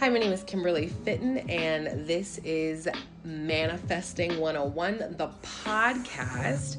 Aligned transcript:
Hi, 0.00 0.08
my 0.08 0.18
name 0.18 0.32
is 0.32 0.42
Kimberly 0.44 0.88
Fitton, 0.88 1.38
and 1.50 2.06
this 2.06 2.38
is 2.38 2.88
Manifesting 3.22 4.38
101, 4.38 5.16
the 5.18 5.28
podcast. 5.42 6.78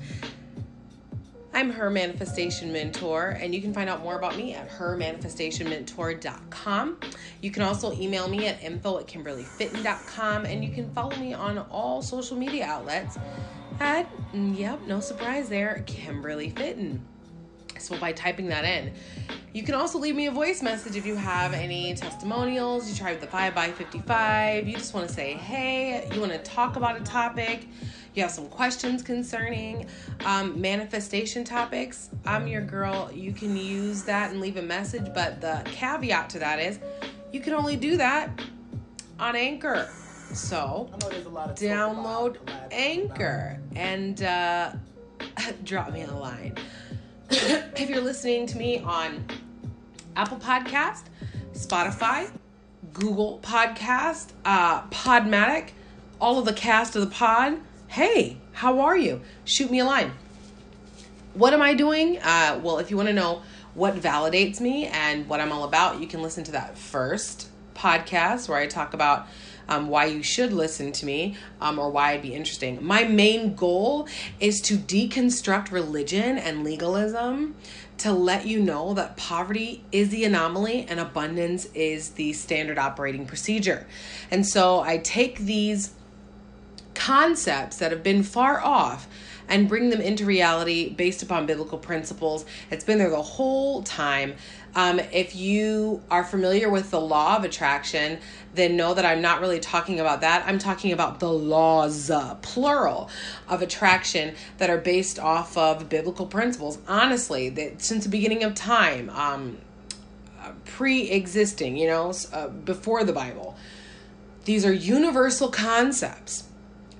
I'm 1.53 1.69
her 1.71 1.91
manifestation 1.91 2.73
mentor, 2.73 3.37
and 3.39 3.53
you 3.53 3.61
can 3.61 3.75
find 3.75 3.89
out 3.89 4.01
more 4.01 4.17
about 4.17 4.37
me 4.37 4.55
at 4.55 4.67
hermanifestationmentor.com. 4.69 6.99
You 7.41 7.51
can 7.51 7.61
also 7.61 7.93
email 7.93 8.27
me 8.27 8.47
at 8.47 8.63
info 8.63 8.97
at 8.97 9.05
kimberlyfitton.com, 9.05 10.45
and 10.45 10.65
you 10.65 10.71
can 10.71 10.91
follow 10.93 11.15
me 11.17 11.33
on 11.33 11.59
all 11.69 12.01
social 12.01 12.37
media 12.37 12.65
outlets 12.65 13.19
at, 13.79 14.09
mm, 14.33 14.57
yep, 14.57 14.81
no 14.87 14.99
surprise 14.99 15.47
there, 15.47 15.83
Kimberly 15.85 16.49
Fitton. 16.49 17.05
So 17.81 17.97
by 17.97 18.11
typing 18.11 18.47
that 18.47 18.63
in, 18.63 18.93
you 19.53 19.63
can 19.63 19.75
also 19.75 19.99
leave 19.99 20.15
me 20.15 20.27
a 20.27 20.31
voice 20.31 20.61
message 20.61 20.95
if 20.95 21.05
you 21.05 21.15
have 21.15 21.53
any 21.53 21.93
testimonials. 21.93 22.89
You 22.89 22.95
tried 22.95 23.19
the 23.19 23.27
5 23.27 23.53
by 23.53 23.71
55 23.71 24.67
You 24.67 24.73
just 24.75 24.93
want 24.93 25.07
to 25.07 25.13
say, 25.13 25.33
hey, 25.33 26.07
you 26.13 26.21
want 26.21 26.31
to 26.31 26.39
talk 26.39 26.77
about 26.77 26.99
a 26.99 27.03
topic. 27.03 27.67
You 28.13 28.23
have 28.23 28.31
some 28.31 28.47
questions 28.49 29.01
concerning 29.01 29.87
um, 30.25 30.59
manifestation 30.59 31.43
topics. 31.43 32.09
I'm 32.25 32.47
your 32.47 32.61
girl. 32.61 33.09
You 33.13 33.31
can 33.31 33.55
use 33.55 34.03
that 34.03 34.31
and 34.31 34.41
leave 34.41 34.57
a 34.57 34.61
message. 34.61 35.13
But 35.13 35.41
the 35.41 35.61
caveat 35.65 36.29
to 36.31 36.39
that 36.39 36.59
is 36.59 36.79
you 37.31 37.39
can 37.39 37.53
only 37.53 37.75
do 37.75 37.97
that 37.97 38.29
on 39.19 39.35
Anchor. 39.35 39.89
So 40.33 40.89
download 41.55 42.37
Anchor 42.71 43.59
and 43.75 44.21
uh, 44.23 44.73
drop 45.63 45.91
me 45.93 46.03
a 46.03 46.11
line. 46.11 46.57
if 47.33 47.89
you're 47.89 48.01
listening 48.01 48.45
to 48.45 48.57
me 48.57 48.79
on 48.79 49.23
Apple 50.17 50.37
Podcast, 50.37 51.03
Spotify, 51.53 52.29
Google 52.91 53.39
Podcast, 53.41 54.31
uh, 54.43 54.81
Podmatic, 54.87 55.69
all 56.19 56.39
of 56.39 56.45
the 56.45 56.51
cast 56.51 56.97
of 56.97 57.01
the 57.01 57.07
pod, 57.07 57.57
hey, 57.87 58.35
how 58.51 58.81
are 58.81 58.97
you? 58.97 59.21
Shoot 59.45 59.71
me 59.71 59.79
a 59.79 59.85
line. 59.85 60.11
What 61.33 61.53
am 61.53 61.61
I 61.61 61.73
doing? 61.73 62.19
Uh, 62.21 62.59
well, 62.61 62.79
if 62.79 62.91
you 62.91 62.97
want 62.97 63.07
to 63.07 63.13
know 63.13 63.43
what 63.75 63.95
validates 63.95 64.59
me 64.59 64.87
and 64.87 65.29
what 65.29 65.39
I'm 65.39 65.53
all 65.53 65.63
about, 65.63 66.01
you 66.01 66.07
can 66.07 66.21
listen 66.21 66.43
to 66.43 66.51
that 66.51 66.77
first 66.77 67.47
podcast 67.75 68.49
where 68.49 68.57
I 68.57 68.67
talk 68.67 68.93
about 68.93 69.27
um, 69.69 69.87
why 69.87 70.05
you 70.05 70.23
should 70.23 70.53
listen 70.53 70.91
to 70.91 71.05
me 71.05 71.37
um, 71.59 71.79
or 71.79 71.89
why 71.89 72.11
I'd 72.11 72.21
be 72.21 72.33
interesting. 72.33 72.83
My 72.83 73.03
main 73.03 73.55
goal 73.55 74.07
is 74.39 74.59
to 74.61 74.75
deconstruct 74.75 75.71
religion 75.71 76.37
and 76.37 76.63
legalism 76.63 77.55
to 77.99 78.11
let 78.11 78.47
you 78.47 78.59
know 78.59 78.95
that 78.95 79.15
poverty 79.15 79.83
is 79.91 80.09
the 80.09 80.25
anomaly 80.25 80.87
and 80.89 80.99
abundance 80.99 81.65
is 81.75 82.11
the 82.11 82.33
standard 82.33 82.79
operating 82.79 83.27
procedure. 83.27 83.85
And 84.31 84.47
so 84.47 84.79
I 84.79 84.97
take 84.97 85.39
these 85.39 85.93
concepts 86.95 87.77
that 87.77 87.91
have 87.91 88.01
been 88.03 88.23
far 88.23 88.59
off 88.59 89.07
and 89.47 89.67
bring 89.67 89.89
them 89.89 90.01
into 90.01 90.25
reality 90.25 90.89
based 90.89 91.23
upon 91.23 91.45
biblical 91.45 91.77
principles. 91.77 92.45
It's 92.69 92.83
been 92.83 92.97
there 92.97 93.09
the 93.09 93.21
whole 93.21 93.83
time. 93.83 94.35
Um, 94.73 94.99
if 94.99 95.35
you 95.35 96.01
are 96.09 96.23
familiar 96.23 96.69
with 96.69 96.91
the 96.91 97.01
law 97.01 97.35
of 97.35 97.43
attraction, 97.43 98.19
then 98.53 98.77
know 98.77 98.93
that 98.93 99.05
I'm 99.05 99.21
not 99.21 99.41
really 99.41 99.59
talking 99.59 99.99
about 99.99 100.21
that. 100.21 100.45
I'm 100.47 100.59
talking 100.59 100.93
about 100.93 101.19
the 101.19 101.31
laws, 101.31 102.09
plural, 102.41 103.09
of 103.49 103.61
attraction 103.61 104.35
that 104.57 104.69
are 104.69 104.77
based 104.77 105.19
off 105.19 105.57
of 105.57 105.89
biblical 105.89 106.25
principles. 106.25 106.77
Honestly, 106.87 107.49
that 107.49 107.81
since 107.81 108.05
the 108.05 108.09
beginning 108.09 108.43
of 108.43 108.55
time, 108.55 109.09
um, 109.09 109.57
pre-existing, 110.65 111.77
you 111.77 111.87
know, 111.87 112.13
uh, 112.33 112.47
before 112.47 113.03
the 113.03 113.13
Bible, 113.13 113.55
these 114.45 114.65
are 114.65 114.73
universal 114.73 115.49
concepts 115.49 116.45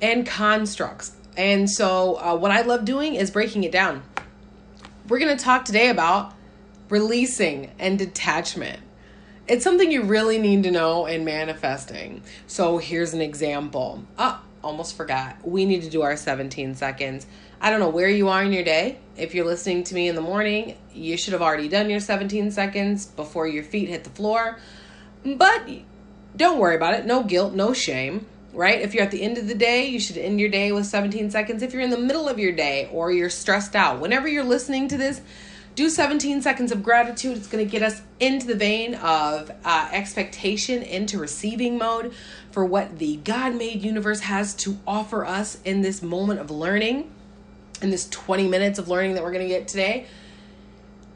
and 0.01 0.25
constructs. 0.25 1.13
And 1.37 1.69
so, 1.69 2.15
uh, 2.15 2.35
what 2.35 2.51
I 2.51 2.61
love 2.61 2.85
doing 2.85 3.15
is 3.15 3.31
breaking 3.31 3.63
it 3.63 3.71
down. 3.71 4.03
We're 5.07 5.19
going 5.19 5.35
to 5.35 5.43
talk 5.43 5.65
today 5.65 5.89
about 5.89 6.33
releasing 6.89 7.71
and 7.79 7.97
detachment. 7.97 8.79
It's 9.47 9.63
something 9.63 9.91
you 9.91 10.03
really 10.03 10.37
need 10.37 10.63
to 10.63 10.71
know 10.71 11.05
in 11.05 11.25
manifesting. 11.25 12.21
So 12.47 12.77
here's 12.77 13.13
an 13.13 13.21
example. 13.21 14.05
Oh, 14.17 14.41
almost 14.63 14.95
forgot. 14.95 15.37
We 15.45 15.65
need 15.65 15.81
to 15.83 15.89
do 15.89 16.03
our 16.03 16.15
17 16.15 16.75
seconds. 16.75 17.25
I 17.59 17.69
don't 17.69 17.79
know 17.79 17.89
where 17.89 18.09
you 18.09 18.29
are 18.29 18.43
in 18.43 18.53
your 18.53 18.63
day. 18.63 18.99
If 19.17 19.33
you're 19.33 19.45
listening 19.45 19.83
to 19.85 19.95
me 19.95 20.07
in 20.07 20.15
the 20.15 20.21
morning, 20.21 20.77
you 20.93 21.17
should 21.17 21.33
have 21.33 21.41
already 21.41 21.67
done 21.67 21.89
your 21.89 21.99
17 21.99 22.51
seconds 22.51 23.05
before 23.05 23.47
your 23.47 23.63
feet 23.63 23.89
hit 23.89 24.03
the 24.03 24.09
floor. 24.11 24.59
But 25.25 25.67
don't 26.35 26.59
worry 26.59 26.75
about 26.75 26.93
it. 26.93 27.05
No 27.05 27.23
guilt, 27.23 27.53
no 27.53 27.73
shame, 27.73 28.25
right? 28.53 28.81
If 28.81 28.93
you're 28.93 29.03
at 29.03 29.11
the 29.11 29.21
end 29.21 29.37
of 29.37 29.47
the 29.47 29.55
day, 29.55 29.87
you 29.87 29.99
should 29.99 30.17
end 30.17 30.39
your 30.39 30.49
day 30.49 30.71
with 30.71 30.85
17 30.85 31.31
seconds. 31.31 31.61
If 31.61 31.73
you're 31.73 31.81
in 31.81 31.89
the 31.89 31.97
middle 31.97 32.27
of 32.27 32.39
your 32.39 32.51
day 32.51 32.89
or 32.91 33.11
you're 33.11 33.29
stressed 33.29 33.75
out, 33.75 33.99
whenever 33.99 34.27
you're 34.27 34.43
listening 34.43 34.87
to 34.89 34.97
this, 34.97 35.21
do 35.73 35.89
17 35.89 36.41
seconds 36.41 36.71
of 36.71 36.83
gratitude. 36.83 37.37
It's 37.37 37.47
going 37.47 37.65
to 37.65 37.71
get 37.71 37.81
us 37.81 38.01
into 38.19 38.45
the 38.45 38.55
vein 38.55 38.95
of 38.95 39.51
uh, 39.63 39.89
expectation, 39.91 40.83
into 40.83 41.17
receiving 41.17 41.77
mode 41.77 42.13
for 42.51 42.65
what 42.65 42.99
the 42.99 43.17
God 43.17 43.55
made 43.55 43.81
universe 43.81 44.21
has 44.21 44.53
to 44.55 44.77
offer 44.85 45.25
us 45.25 45.59
in 45.63 45.81
this 45.81 46.01
moment 46.01 46.41
of 46.41 46.51
learning, 46.51 47.09
in 47.81 47.89
this 47.89 48.07
20 48.09 48.49
minutes 48.49 48.79
of 48.79 48.89
learning 48.89 49.13
that 49.13 49.23
we're 49.23 49.31
going 49.31 49.47
to 49.47 49.53
get 49.53 49.67
today. 49.67 50.07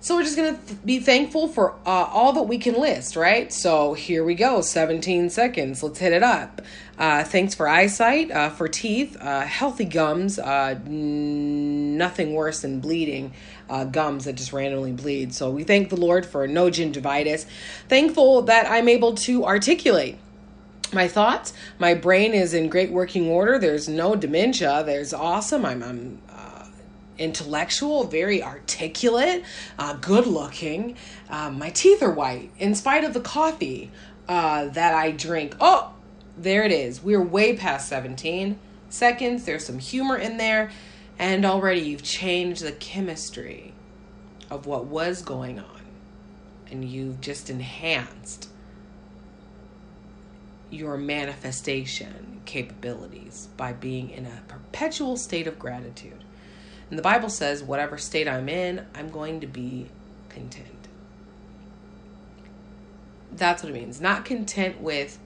So 0.05 0.15
we're 0.15 0.21
just 0.21 0.37
going 0.37 0.55
to 0.55 0.61
th- 0.67 0.85
be 0.85 0.99
thankful 0.99 1.47
for 1.47 1.71
uh, 1.83 1.89
all 1.89 2.33
that 2.33 2.43
we 2.43 2.59
can 2.59 2.79
list, 2.79 3.15
right? 3.15 3.51
So 3.51 3.95
here 3.95 4.23
we 4.23 4.35
go 4.35 4.61
17 4.61 5.31
seconds. 5.31 5.81
Let's 5.81 5.97
hit 5.97 6.13
it 6.13 6.21
up. 6.21 6.61
Uh, 6.95 7.23
thanks 7.23 7.55
for 7.55 7.67
eyesight, 7.67 8.29
uh, 8.29 8.51
for 8.51 8.67
teeth, 8.67 9.17
uh, 9.19 9.41
healthy 9.41 9.85
gums, 9.85 10.37
uh, 10.37 10.79
n- 10.85 11.97
nothing 11.97 12.35
worse 12.35 12.61
than 12.61 12.81
bleeding 12.81 13.33
uh, 13.67 13.85
gums 13.85 14.25
that 14.25 14.33
just 14.33 14.53
randomly 14.53 14.91
bleed. 14.91 15.33
So 15.33 15.49
we 15.49 15.63
thank 15.63 15.89
the 15.89 15.97
Lord 15.97 16.23
for 16.23 16.45
no 16.45 16.69
gingivitis. 16.69 17.47
Thankful 17.89 18.43
that 18.43 18.69
I'm 18.69 18.87
able 18.87 19.15
to 19.15 19.43
articulate 19.43 20.19
my 20.93 21.07
thoughts. 21.07 21.51
My 21.79 21.95
brain 21.95 22.35
is 22.35 22.53
in 22.53 22.69
great 22.69 22.91
working 22.91 23.27
order. 23.27 23.57
There's 23.57 23.89
no 23.89 24.15
dementia. 24.15 24.83
There's 24.85 25.15
awesome. 25.15 25.65
I'm, 25.65 25.81
I'm 25.81 26.21
intellectual, 27.17 28.05
very 28.05 28.43
articulate, 28.43 29.43
uh, 29.79 29.93
good 29.93 30.27
looking. 30.27 30.95
Um, 31.29 31.59
my 31.59 31.69
teeth 31.69 32.01
are 32.03 32.11
white 32.11 32.51
in 32.59 32.75
spite 32.75 33.03
of 33.03 33.13
the 33.13 33.21
coffee 33.21 33.91
uh, 34.27 34.67
that 34.69 34.93
I 34.93 35.11
drink. 35.11 35.55
Oh, 35.59 35.93
there 36.37 36.63
it 36.63 36.71
is. 36.71 37.01
We're 37.01 37.21
way 37.21 37.55
past 37.55 37.87
17 37.89 38.59
seconds. 38.89 39.45
There's 39.45 39.65
some 39.65 39.79
humor 39.79 40.17
in 40.17 40.37
there. 40.37 40.71
And 41.17 41.45
already 41.45 41.81
you've 41.81 42.03
changed 42.03 42.61
the 42.61 42.73
chemistry 42.73 43.73
of 44.49 44.65
what 44.65 44.85
was 44.85 45.21
going 45.21 45.59
on. 45.59 45.81
And 46.69 46.83
you've 46.83 47.21
just 47.21 47.49
enhanced 47.49 48.49
your 50.69 50.97
manifestation 50.97 52.41
capabilities 52.45 53.47
by 53.55 53.71
being 53.71 54.09
in 54.09 54.25
a 54.25 54.41
perpetual 54.47 55.15
state 55.15 55.47
of 55.47 55.57
gratitude. 55.57 56.24
And 56.89 56.99
the 56.99 57.03
Bible 57.03 57.29
says, 57.29 57.63
whatever 57.63 57.97
state 57.97 58.27
I'm 58.27 58.47
in, 58.47 58.85
I'm 58.93 59.09
going 59.09 59.41
to 59.41 59.47
be 59.47 59.87
content. 60.29 60.67
That's 63.31 63.63
what 63.63 63.71
it 63.71 63.73
means. 63.75 63.99
Not 63.99 64.23
content 64.23 64.81
with 64.81 65.19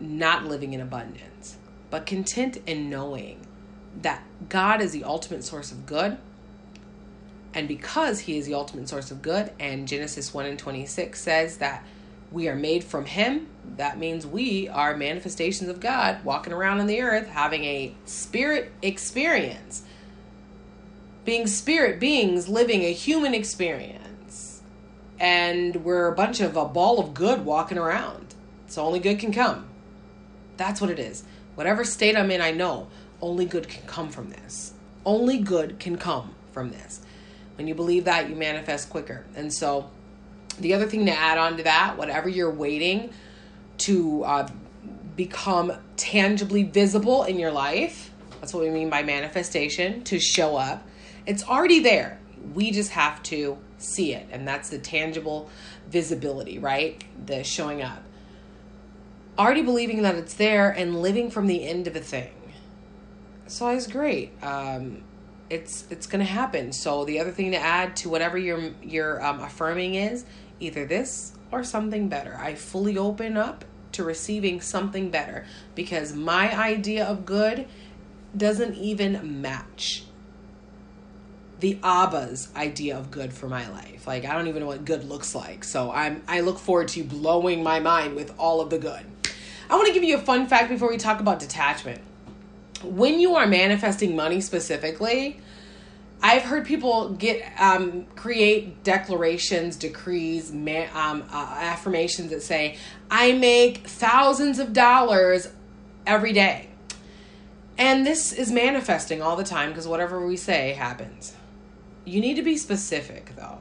not 0.00 0.46
living 0.46 0.72
in 0.72 0.80
abundance, 0.80 1.58
but 1.90 2.06
content 2.06 2.56
in 2.66 2.88
knowing 2.88 3.46
that 4.00 4.22
God 4.48 4.80
is 4.80 4.92
the 4.92 5.04
ultimate 5.04 5.44
source 5.44 5.70
of 5.72 5.86
good. 5.86 6.16
And 7.52 7.68
because 7.68 8.20
He 8.20 8.38
is 8.38 8.46
the 8.46 8.54
ultimate 8.54 8.88
source 8.88 9.10
of 9.10 9.22
good, 9.22 9.52
and 9.58 9.86
Genesis 9.86 10.32
1 10.32 10.46
and 10.46 10.58
26 10.58 11.20
says 11.20 11.58
that 11.58 11.84
we 12.30 12.48
are 12.48 12.54
made 12.54 12.84
from 12.84 13.04
Him. 13.06 13.48
That 13.76 13.98
means 13.98 14.26
we 14.26 14.68
are 14.68 14.96
manifestations 14.96 15.70
of 15.70 15.80
God 15.80 16.24
walking 16.24 16.52
around 16.52 16.80
on 16.80 16.86
the 16.86 17.00
earth 17.00 17.28
having 17.28 17.64
a 17.64 17.94
spirit 18.04 18.72
experience. 18.82 19.82
Being 21.24 21.46
spirit 21.46 22.00
beings 22.00 22.48
living 22.48 22.82
a 22.82 22.92
human 22.92 23.34
experience. 23.34 24.62
And 25.18 25.84
we're 25.84 26.08
a 26.08 26.14
bunch 26.14 26.40
of 26.40 26.56
a 26.56 26.64
ball 26.64 26.98
of 26.98 27.14
good 27.14 27.44
walking 27.44 27.78
around. 27.78 28.34
So 28.66 28.84
only 28.84 28.98
good 28.98 29.18
can 29.18 29.32
come. 29.32 29.66
That's 30.56 30.80
what 30.80 30.90
it 30.90 30.98
is. 30.98 31.24
Whatever 31.54 31.84
state 31.84 32.16
I'm 32.16 32.30
in, 32.30 32.40
I 32.40 32.50
know 32.50 32.88
only 33.20 33.44
good 33.44 33.68
can 33.68 33.86
come 33.86 34.10
from 34.10 34.30
this. 34.30 34.72
Only 35.04 35.38
good 35.38 35.78
can 35.78 35.96
come 35.96 36.34
from 36.52 36.70
this. 36.70 37.00
When 37.56 37.66
you 37.66 37.74
believe 37.74 38.04
that, 38.04 38.28
you 38.28 38.36
manifest 38.36 38.90
quicker. 38.90 39.24
And 39.34 39.52
so, 39.52 39.90
the 40.58 40.74
other 40.74 40.86
thing 40.86 41.06
to 41.06 41.12
add 41.12 41.38
on 41.38 41.56
to 41.56 41.62
that, 41.64 41.96
whatever 41.96 42.28
you're 42.28 42.50
waiting 42.50 43.10
to 43.80 44.24
uh, 44.24 44.48
become 45.16 45.72
tangibly 45.96 46.62
visible 46.62 47.24
in 47.24 47.38
your 47.38 47.50
life, 47.50 48.10
that's 48.40 48.54
what 48.54 48.62
we 48.62 48.70
mean 48.70 48.88
by 48.88 49.02
manifestation, 49.02 50.02
to 50.04 50.18
show 50.18 50.56
up, 50.56 50.86
it's 51.26 51.46
already 51.46 51.80
there. 51.80 52.18
We 52.54 52.70
just 52.70 52.92
have 52.92 53.22
to 53.24 53.58
see 53.78 54.14
it. 54.14 54.26
And 54.30 54.48
that's 54.48 54.70
the 54.70 54.78
tangible 54.78 55.50
visibility, 55.88 56.58
right? 56.58 57.02
The 57.26 57.44
showing 57.44 57.82
up. 57.82 58.02
Already 59.38 59.62
believing 59.62 60.02
that 60.02 60.16
it's 60.16 60.34
there 60.34 60.70
and 60.70 61.00
living 61.00 61.30
from 61.30 61.46
the 61.46 61.66
end 61.66 61.86
of 61.86 61.96
a 61.96 62.00
thing. 62.00 62.32
So 63.46 63.68
it's 63.68 63.86
great. 63.86 64.32
Um, 64.42 65.02
it's 65.48 65.84
it's 65.90 66.06
gonna 66.06 66.24
happen. 66.24 66.72
So 66.72 67.04
the 67.04 67.18
other 67.18 67.32
thing 67.32 67.50
to 67.50 67.58
add 67.58 67.96
to 67.96 68.08
whatever 68.08 68.38
your 68.38 68.70
your 68.82 69.22
um, 69.24 69.40
affirming 69.40 69.96
is 69.96 70.24
either 70.60 70.86
this 70.86 71.32
or 71.50 71.64
something 71.64 72.08
better. 72.08 72.36
I 72.36 72.54
fully 72.54 72.96
open 72.96 73.36
up 73.36 73.64
to 73.92 74.04
receiving 74.04 74.60
something 74.60 75.10
better 75.10 75.44
because 75.74 76.12
my 76.14 76.56
idea 76.56 77.04
of 77.04 77.24
good 77.24 77.66
doesn't 78.36 78.74
even 78.76 79.40
match 79.40 80.04
the 81.60 81.78
Abba's 81.82 82.48
idea 82.56 82.96
of 82.96 83.10
good 83.10 83.32
for 83.32 83.48
my 83.48 83.68
life. 83.68 84.06
Like 84.06 84.24
I 84.24 84.32
don't 84.32 84.48
even 84.48 84.60
know 84.60 84.68
what 84.68 84.84
good 84.84 85.04
looks 85.04 85.34
like. 85.34 85.64
So 85.64 85.92
I'm 85.92 86.22
I 86.26 86.40
look 86.40 86.58
forward 86.58 86.88
to 86.88 87.04
blowing 87.04 87.62
my 87.62 87.80
mind 87.80 88.16
with 88.16 88.34
all 88.38 88.60
of 88.60 88.70
the 88.70 88.78
good. 88.78 89.04
I 89.68 89.74
want 89.74 89.86
to 89.86 89.94
give 89.94 90.02
you 90.02 90.16
a 90.16 90.20
fun 90.20 90.46
fact 90.46 90.68
before 90.68 90.88
we 90.88 90.96
talk 90.96 91.20
about 91.20 91.38
detachment. 91.38 92.00
When 92.82 93.20
you 93.20 93.36
are 93.36 93.46
manifesting 93.46 94.16
money 94.16 94.40
specifically, 94.40 95.38
I've 96.22 96.42
heard 96.42 96.66
people 96.66 97.10
get 97.10 97.50
um, 97.58 98.04
create 98.14 98.84
declarations, 98.84 99.76
decrees, 99.76 100.52
man, 100.52 100.90
um, 100.94 101.24
uh, 101.32 101.56
affirmations 101.58 102.30
that 102.30 102.42
say, 102.42 102.76
"I 103.10 103.32
make 103.32 103.86
thousands 103.86 104.58
of 104.58 104.72
dollars 104.72 105.48
every 106.06 106.32
day," 106.32 106.68
and 107.78 108.06
this 108.06 108.32
is 108.32 108.52
manifesting 108.52 109.22
all 109.22 109.36
the 109.36 109.44
time 109.44 109.70
because 109.70 109.88
whatever 109.88 110.26
we 110.26 110.36
say 110.36 110.74
happens. 110.74 111.34
You 112.04 112.20
need 112.20 112.34
to 112.34 112.42
be 112.42 112.56
specific 112.56 113.34
though, 113.36 113.58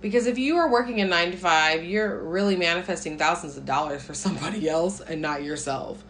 because 0.00 0.26
if 0.26 0.38
you 0.38 0.56
are 0.56 0.70
working 0.70 1.02
a 1.02 1.04
nine 1.04 1.32
to 1.32 1.36
five, 1.36 1.84
you're 1.84 2.22
really 2.22 2.56
manifesting 2.56 3.18
thousands 3.18 3.58
of 3.58 3.66
dollars 3.66 4.02
for 4.02 4.14
somebody 4.14 4.66
else 4.68 5.00
and 5.00 5.20
not 5.20 5.42
yourself. 5.42 6.02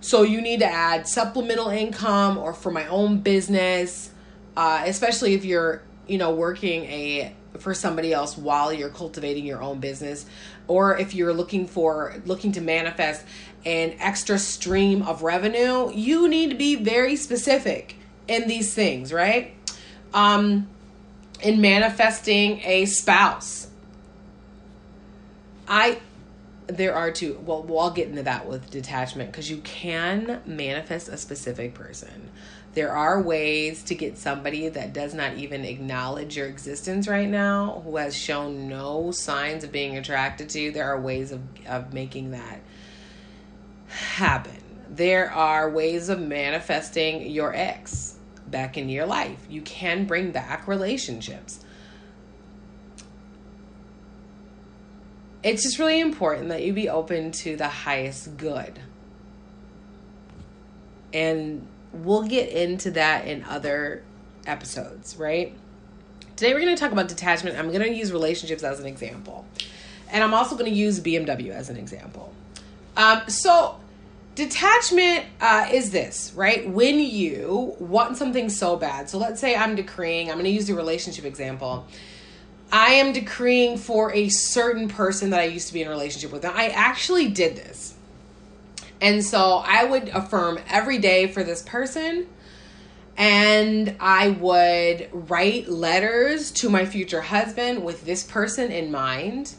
So 0.00 0.22
you 0.22 0.40
need 0.40 0.60
to 0.60 0.66
add 0.66 1.08
supplemental 1.08 1.68
income 1.70 2.38
or 2.38 2.54
for 2.54 2.70
my 2.70 2.86
own 2.86 3.18
business 3.18 4.10
uh, 4.56 4.82
especially 4.86 5.34
if 5.34 5.44
you're 5.44 5.82
you 6.06 6.18
know 6.18 6.32
working 6.32 6.84
a 6.84 7.34
for 7.58 7.74
somebody 7.74 8.12
else 8.12 8.36
while 8.38 8.72
you're 8.72 8.90
cultivating 8.90 9.44
your 9.44 9.62
own 9.62 9.80
business 9.80 10.26
or 10.66 10.96
if 10.98 11.14
you're 11.14 11.32
looking 11.32 11.66
for 11.66 12.14
looking 12.24 12.52
to 12.52 12.60
manifest 12.60 13.24
an 13.64 13.94
extra 13.98 14.38
stream 14.38 15.02
of 15.02 15.22
revenue 15.22 15.90
you 15.92 16.28
need 16.28 16.50
to 16.50 16.56
be 16.56 16.76
very 16.76 17.16
specific 17.16 17.96
in 18.28 18.48
these 18.48 18.74
things 18.74 19.12
right? 19.12 19.54
Um 20.14 20.68
in 21.42 21.60
manifesting 21.60 22.60
a 22.64 22.84
spouse. 22.86 23.68
I 25.66 26.00
there 26.66 26.94
are 26.94 27.10
two 27.10 27.40
well 27.44 27.62
we'll 27.62 27.90
get 27.90 28.08
into 28.08 28.22
that 28.22 28.46
with 28.46 28.70
detachment 28.70 29.30
because 29.32 29.50
you 29.50 29.58
can 29.58 30.40
manifest 30.46 31.08
a 31.08 31.16
specific 31.16 31.74
person 31.74 32.30
there 32.72 32.92
are 32.92 33.20
ways 33.20 33.82
to 33.84 33.94
get 33.96 34.16
somebody 34.16 34.68
that 34.68 34.92
does 34.92 35.12
not 35.12 35.34
even 35.34 35.64
acknowledge 35.64 36.36
your 36.36 36.46
existence 36.46 37.08
right 37.08 37.28
now, 37.28 37.82
who 37.84 37.96
has 37.96 38.16
shown 38.16 38.68
no 38.68 39.10
signs 39.10 39.64
of 39.64 39.72
being 39.72 39.96
attracted 39.96 40.48
to 40.50 40.60
you. 40.60 40.70
There 40.70 40.88
are 40.88 41.00
ways 41.00 41.32
of, 41.32 41.40
of 41.66 41.92
making 41.92 42.30
that 42.30 42.60
happen. 43.88 44.56
There 44.88 45.32
are 45.32 45.68
ways 45.68 46.08
of 46.08 46.20
manifesting 46.20 47.28
your 47.30 47.54
ex 47.54 48.16
back 48.46 48.78
in 48.78 48.88
your 48.88 49.06
life. 49.06 49.44
You 49.48 49.62
can 49.62 50.06
bring 50.06 50.30
back 50.30 50.68
relationships. 50.68 51.64
It's 55.42 55.62
just 55.62 55.78
really 55.78 56.00
important 56.00 56.50
that 56.50 56.62
you 56.62 56.72
be 56.72 56.88
open 56.88 57.32
to 57.32 57.56
the 57.56 57.68
highest 57.68 58.36
good. 58.36 58.78
And 61.12 61.66
we'll 61.92 62.22
get 62.22 62.48
into 62.50 62.90
that 62.92 63.26
in 63.26 63.44
other 63.44 64.02
episodes, 64.46 65.16
right? 65.16 65.54
Today 66.36 66.54
we're 66.54 66.60
going 66.60 66.74
to 66.74 66.80
talk 66.80 66.92
about 66.92 67.08
detachment. 67.08 67.58
I'm 67.58 67.70
going 67.70 67.82
to 67.82 67.92
use 67.92 68.12
relationships 68.12 68.62
as 68.62 68.80
an 68.80 68.86
example. 68.86 69.44
And 70.10 70.24
I'm 70.24 70.34
also 70.34 70.56
going 70.56 70.70
to 70.70 70.76
use 70.76 71.00
BMW 71.00 71.50
as 71.50 71.70
an 71.70 71.76
example. 71.76 72.32
Um, 72.96 73.22
so, 73.28 73.78
detachment 74.34 75.26
uh, 75.40 75.68
is 75.72 75.90
this, 75.90 76.32
right? 76.34 76.68
When 76.68 76.98
you 76.98 77.76
want 77.78 78.16
something 78.16 78.48
so 78.48 78.76
bad. 78.76 79.08
So, 79.08 79.18
let's 79.18 79.40
say 79.40 79.54
I'm 79.54 79.76
decreeing, 79.76 80.28
I'm 80.28 80.34
going 80.34 80.44
to 80.44 80.50
use 80.50 80.66
the 80.66 80.74
relationship 80.74 81.24
example. 81.24 81.86
I 82.72 82.92
am 82.92 83.12
decreeing 83.12 83.78
for 83.78 84.12
a 84.14 84.28
certain 84.28 84.88
person 84.88 85.30
that 85.30 85.40
I 85.40 85.44
used 85.44 85.68
to 85.68 85.74
be 85.74 85.82
in 85.82 85.88
a 85.88 85.90
relationship 85.90 86.32
with. 86.32 86.44
And 86.44 86.56
I 86.56 86.68
actually 86.68 87.28
did 87.28 87.56
this. 87.56 87.94
And 89.00 89.24
so 89.24 89.62
I 89.64 89.84
would 89.84 90.08
affirm 90.08 90.58
every 90.68 90.98
day 90.98 91.26
for 91.26 91.42
this 91.42 91.62
person. 91.62 92.26
And 93.16 93.96
I 94.00 94.30
would 94.30 95.08
write 95.12 95.68
letters 95.68 96.50
to 96.52 96.70
my 96.70 96.86
future 96.86 97.20
husband 97.20 97.84
with 97.84 98.04
this 98.04 98.22
person 98.24 98.70
in 98.70 98.90
mind. 98.90 99.54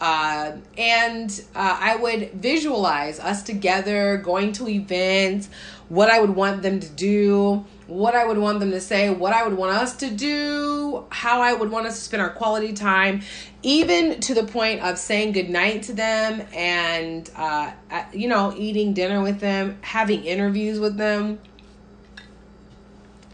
Uh, 0.00 0.56
and 0.76 1.44
uh, 1.54 1.78
I 1.80 1.96
would 1.96 2.32
visualize 2.32 3.20
us 3.20 3.42
together 3.42 4.16
going 4.16 4.52
to 4.52 4.68
events, 4.68 5.48
what 5.88 6.10
I 6.10 6.20
would 6.20 6.34
want 6.34 6.62
them 6.62 6.80
to 6.80 6.88
do, 6.88 7.64
what 7.86 8.14
I 8.14 8.24
would 8.24 8.38
want 8.38 8.60
them 8.60 8.70
to 8.70 8.80
say, 8.80 9.10
what 9.10 9.32
I 9.32 9.44
would 9.44 9.56
want 9.56 9.76
us 9.76 9.96
to 9.96 10.10
do, 10.10 11.04
how 11.10 11.40
I 11.42 11.52
would 11.52 11.70
want 11.70 11.86
us 11.86 11.96
to 11.96 12.00
spend 12.00 12.22
our 12.22 12.30
quality 12.30 12.72
time, 12.72 13.22
even 13.62 14.20
to 14.20 14.34
the 14.34 14.44
point 14.44 14.80
of 14.80 14.98
saying 14.98 15.32
goodnight 15.32 15.82
to 15.84 15.92
them 15.92 16.46
and, 16.54 17.30
uh, 17.36 17.72
you 18.12 18.28
know, 18.28 18.54
eating 18.56 18.94
dinner 18.94 19.22
with 19.22 19.40
them, 19.40 19.78
having 19.82 20.24
interviews 20.24 20.80
with 20.80 20.96
them. 20.96 21.38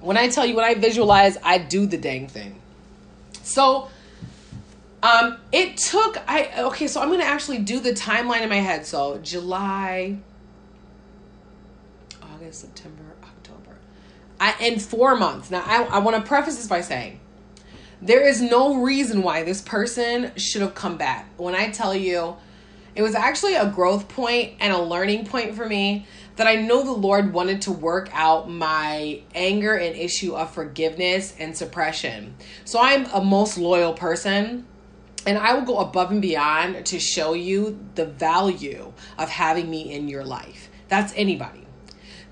When 0.00 0.16
I 0.16 0.28
tell 0.28 0.46
you, 0.46 0.56
when 0.56 0.64
I 0.64 0.74
visualize, 0.74 1.36
I 1.42 1.58
do 1.58 1.86
the 1.86 1.98
dang 1.98 2.26
thing. 2.26 2.60
So, 3.42 3.88
um, 5.02 5.38
it 5.50 5.76
took 5.76 6.18
I 6.28 6.50
okay, 6.64 6.86
so 6.86 7.00
I'm 7.00 7.10
gonna 7.10 7.24
actually 7.24 7.58
do 7.58 7.80
the 7.80 7.92
timeline 7.92 8.42
in 8.42 8.48
my 8.48 8.56
head. 8.56 8.84
So 8.84 9.18
July, 9.18 10.18
August, 12.22 12.60
September, 12.60 12.99
I, 14.40 14.54
in 14.58 14.80
four 14.80 15.16
months. 15.16 15.50
Now, 15.50 15.62
I, 15.64 15.82
I 15.84 15.98
want 15.98 16.16
to 16.16 16.26
preface 16.26 16.56
this 16.56 16.66
by 16.66 16.80
saying 16.80 17.20
there 18.02 18.26
is 18.26 18.40
no 18.40 18.80
reason 18.82 19.22
why 19.22 19.42
this 19.42 19.60
person 19.60 20.32
should 20.36 20.62
have 20.62 20.74
come 20.74 20.96
back. 20.96 21.28
When 21.36 21.54
I 21.54 21.70
tell 21.70 21.94
you, 21.94 22.36
it 22.94 23.02
was 23.02 23.14
actually 23.14 23.54
a 23.54 23.70
growth 23.70 24.08
point 24.08 24.54
and 24.58 24.72
a 24.72 24.80
learning 24.80 25.26
point 25.26 25.54
for 25.54 25.66
me 25.66 26.06
that 26.36 26.46
I 26.46 26.56
know 26.56 26.82
the 26.82 26.92
Lord 26.92 27.34
wanted 27.34 27.62
to 27.62 27.72
work 27.72 28.08
out 28.12 28.48
my 28.48 29.20
anger 29.34 29.74
and 29.74 29.94
issue 29.94 30.34
of 30.34 30.50
forgiveness 30.50 31.34
and 31.38 31.54
suppression. 31.54 32.34
So 32.64 32.80
I'm 32.80 33.04
a 33.12 33.22
most 33.22 33.58
loyal 33.58 33.92
person 33.92 34.66
and 35.26 35.36
I 35.36 35.52
will 35.52 35.66
go 35.66 35.78
above 35.80 36.10
and 36.10 36.22
beyond 36.22 36.86
to 36.86 36.98
show 36.98 37.34
you 37.34 37.78
the 37.94 38.06
value 38.06 38.94
of 39.18 39.28
having 39.28 39.68
me 39.68 39.92
in 39.92 40.08
your 40.08 40.24
life. 40.24 40.70
That's 40.88 41.12
anybody. 41.14 41.66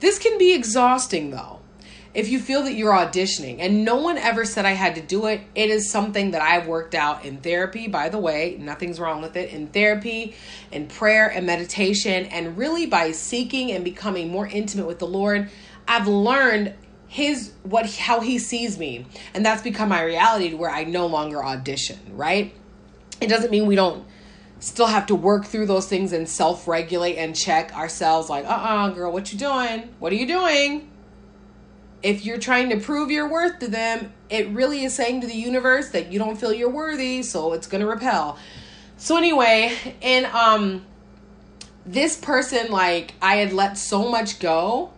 This 0.00 0.18
can 0.18 0.38
be 0.38 0.54
exhausting 0.54 1.30
though 1.30 1.57
if 2.14 2.28
you 2.28 2.40
feel 2.40 2.62
that 2.62 2.74
you're 2.74 2.92
auditioning 2.92 3.58
and 3.60 3.84
no 3.84 3.96
one 3.96 4.18
ever 4.18 4.44
said 4.44 4.64
I 4.64 4.72
had 4.72 4.94
to 4.94 5.02
do 5.02 5.26
it, 5.26 5.40
it 5.54 5.70
is 5.70 5.90
something 5.90 6.30
that 6.32 6.42
I've 6.42 6.66
worked 6.66 6.94
out 6.94 7.24
in 7.24 7.38
therapy, 7.38 7.86
by 7.86 8.08
the 8.08 8.18
way, 8.18 8.56
nothing's 8.58 8.98
wrong 8.98 9.20
with 9.20 9.36
it, 9.36 9.50
in 9.50 9.68
therapy, 9.68 10.34
in 10.72 10.86
prayer 10.86 11.28
and 11.28 11.46
meditation, 11.46 12.26
and 12.26 12.56
really 12.56 12.86
by 12.86 13.12
seeking 13.12 13.72
and 13.72 13.84
becoming 13.84 14.30
more 14.30 14.46
intimate 14.46 14.86
with 14.86 14.98
the 14.98 15.06
Lord, 15.06 15.50
I've 15.86 16.08
learned 16.08 16.74
his 17.08 17.52
what 17.62 17.90
how 17.96 18.20
he 18.20 18.38
sees 18.38 18.78
me 18.78 19.06
and 19.32 19.44
that's 19.44 19.62
become 19.62 19.88
my 19.88 20.02
reality 20.02 20.50
to 20.50 20.56
where 20.56 20.70
I 20.70 20.84
no 20.84 21.06
longer 21.06 21.42
audition, 21.42 21.98
right? 22.10 22.54
It 23.20 23.28
doesn't 23.28 23.50
mean 23.50 23.66
we 23.66 23.76
don't 23.76 24.04
still 24.60 24.86
have 24.86 25.06
to 25.06 25.14
work 25.14 25.46
through 25.46 25.66
those 25.66 25.86
things 25.86 26.12
and 26.12 26.28
self-regulate 26.28 27.16
and 27.16 27.34
check 27.34 27.74
ourselves 27.74 28.28
like, 28.28 28.44
"Uh-uh, 28.44 28.90
girl, 28.90 29.12
what 29.12 29.32
you 29.32 29.38
doing? 29.38 29.94
What 29.98 30.12
are 30.12 30.16
you 30.16 30.26
doing?" 30.26 30.90
If 32.02 32.24
you're 32.24 32.38
trying 32.38 32.70
to 32.70 32.78
prove 32.78 33.10
your 33.10 33.28
worth 33.28 33.58
to 33.60 33.68
them, 33.68 34.12
it 34.30 34.48
really 34.50 34.84
is 34.84 34.94
saying 34.94 35.20
to 35.22 35.26
the 35.26 35.36
universe 35.36 35.90
that 35.90 36.12
you 36.12 36.18
don't 36.18 36.36
feel 36.36 36.52
you're 36.52 36.70
worthy, 36.70 37.22
so 37.22 37.52
it's 37.52 37.66
going 37.66 37.80
to 37.80 37.86
repel. 37.86 38.38
So 38.96 39.16
anyway, 39.16 39.76
and 40.02 40.26
um 40.26 40.84
this 41.86 42.16
person 42.16 42.70
like 42.70 43.14
I 43.22 43.36
had 43.36 43.52
let 43.52 43.78
so 43.78 44.10
much 44.10 44.38
go 44.40 44.92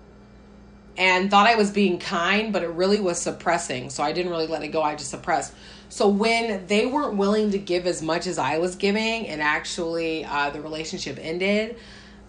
and 0.96 1.30
thought 1.30 1.46
I 1.46 1.54
was 1.54 1.70
being 1.70 1.98
kind, 1.98 2.52
but 2.52 2.62
it 2.62 2.68
really 2.70 3.00
was 3.00 3.20
suppressing. 3.20 3.90
So 3.90 4.02
I 4.02 4.12
didn't 4.12 4.30
really 4.30 4.46
let 4.46 4.62
it 4.62 4.68
go. 4.68 4.82
I 4.82 4.96
just 4.96 5.10
suppressed. 5.10 5.54
So 5.88 6.08
when 6.08 6.66
they 6.66 6.86
weren't 6.86 7.16
willing 7.16 7.50
to 7.52 7.58
give 7.58 7.86
as 7.86 8.02
much 8.02 8.26
as 8.26 8.38
I 8.38 8.58
was 8.58 8.76
giving, 8.76 9.26
and 9.26 9.40
actually 9.40 10.24
uh, 10.24 10.50
the 10.50 10.60
relationship 10.60 11.18
ended, 11.20 11.76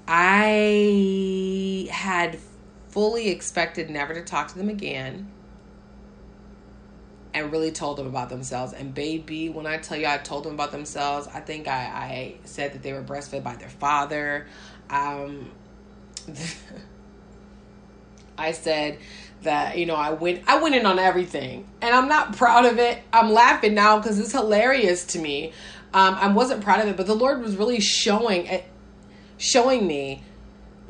I 0.07 1.87
had 1.91 2.39
fully 2.91 3.29
expected 3.29 3.89
never 3.89 4.13
to 4.13 4.23
talk 4.23 4.49
to 4.49 4.57
them 4.57 4.69
again. 4.69 5.31
and 7.33 7.49
really 7.51 7.71
told 7.71 7.97
them 7.97 8.07
about 8.07 8.29
themselves. 8.29 8.73
And 8.73 8.93
baby, 8.93 9.49
when 9.49 9.65
I 9.65 9.77
tell 9.77 9.97
you 9.97 10.05
I 10.05 10.17
told 10.17 10.43
them 10.43 10.53
about 10.53 10.71
themselves, 10.71 11.29
I 11.33 11.39
think 11.39 11.67
I, 11.67 11.73
I 11.73 12.35
said 12.43 12.73
that 12.73 12.83
they 12.83 12.91
were 12.91 13.01
breastfed 13.03 13.43
by 13.43 13.55
their 13.55 13.69
father. 13.69 14.47
Um, 14.89 15.49
I 18.37 18.51
said 18.51 18.99
that 19.43 19.77
you 19.77 19.85
know 19.85 19.95
I 19.95 20.11
went 20.11 20.43
I 20.47 20.61
went 20.61 20.75
in 20.75 20.85
on 20.85 20.99
everything, 20.99 21.67
and 21.81 21.95
I'm 21.95 22.07
not 22.09 22.35
proud 22.35 22.65
of 22.65 22.79
it. 22.79 22.99
I'm 23.13 23.31
laughing 23.31 23.73
now 23.73 23.97
because 23.97 24.19
it's 24.19 24.31
hilarious 24.33 25.05
to 25.07 25.19
me. 25.19 25.53
Um, 25.93 26.15
I 26.15 26.31
wasn't 26.31 26.63
proud 26.63 26.81
of 26.81 26.87
it, 26.87 26.97
but 26.97 27.07
the 27.07 27.15
Lord 27.15 27.41
was 27.41 27.55
really 27.55 27.79
showing 27.79 28.45
it, 28.47 28.65
showing 29.37 29.87
me 29.87 30.23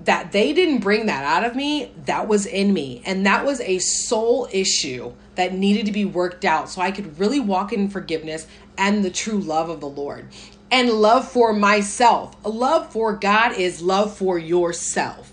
that 0.06 0.32
they 0.32 0.54
didn't 0.54 0.80
bring 0.80 1.06
that 1.06 1.24
out 1.24 1.44
of 1.44 1.56
me. 1.56 1.92
That 2.06 2.28
was 2.28 2.46
in 2.46 2.74
me, 2.74 3.02
and 3.06 3.26
that 3.26 3.46
was 3.46 3.62
a 3.62 3.80
soul 3.80 4.48
issue 4.52 5.14
that 5.36 5.54
needed 5.54 5.86
to 5.86 5.92
be 5.92 6.06
worked 6.06 6.46
out, 6.46 6.70
so 6.70 6.82
I 6.82 6.92
could 6.92 7.20
really 7.20 7.40
walk 7.40 7.72
in 7.72 7.90
forgiveness 7.90 8.48
and 8.78 9.04
the 9.04 9.12
true 9.12 9.40
love 9.40 9.70
of 9.70 9.80
the 9.80 9.88
Lord 9.88 10.28
and 10.72 10.90
love 10.90 11.30
for 11.30 11.54
myself. 11.54 12.36
Love 12.46 12.92
for 12.92 13.14
God 13.14 13.54
is 13.54 13.82
love 13.82 14.16
for 14.16 14.40
yourself. 14.40 15.28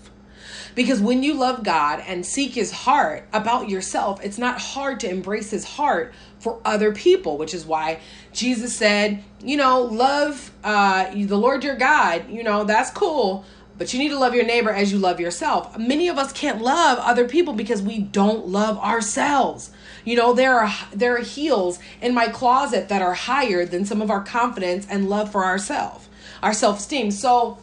Because 0.75 1.01
when 1.01 1.23
you 1.23 1.33
love 1.33 1.63
God 1.63 2.03
and 2.05 2.25
seek 2.25 2.53
his 2.53 2.71
heart 2.71 3.27
about 3.33 3.69
yourself, 3.69 4.23
it's 4.23 4.37
not 4.37 4.61
hard 4.61 4.99
to 5.01 5.09
embrace 5.09 5.49
his 5.49 5.65
heart 5.65 6.13
for 6.39 6.61
other 6.63 6.93
people, 6.93 7.37
which 7.37 7.53
is 7.53 7.65
why 7.65 7.99
Jesus 8.31 8.75
said, 8.75 9.23
you 9.41 9.57
know, 9.57 9.81
love 9.81 10.51
uh, 10.63 11.11
the 11.13 11.37
Lord 11.37 11.63
your 11.63 11.75
God, 11.75 12.29
you 12.29 12.43
know, 12.43 12.63
that's 12.63 12.91
cool, 12.91 13.43
but 13.79 13.93
you 13.93 13.97
need 13.99 14.09
to 14.09 14.19
love 14.19 14.35
your 14.35 14.45
neighbor 14.45 14.69
as 14.69 14.91
you 14.91 14.99
love 14.99 15.21
yourself. 15.21 15.75
Many 15.77 16.09
of 16.09 16.19
us 16.19 16.33
can't 16.33 16.61
love 16.61 16.99
other 16.99 17.27
people 17.27 17.53
because 17.53 17.81
we 17.81 17.97
don't 17.97 18.45
love 18.45 18.77
ourselves. 18.77 19.71
You 20.03 20.17
know, 20.17 20.33
there 20.33 20.59
are 20.59 20.71
there 20.91 21.15
are 21.15 21.21
heels 21.21 21.79
in 22.01 22.13
my 22.13 22.27
closet 22.27 22.89
that 22.89 23.01
are 23.01 23.13
higher 23.13 23.65
than 23.65 23.85
some 23.85 24.01
of 24.01 24.11
our 24.11 24.21
confidence 24.21 24.85
and 24.89 25.09
love 25.09 25.31
for 25.31 25.45
ourselves, 25.45 26.09
our 26.43 26.53
self-esteem. 26.53 27.11
So 27.11 27.57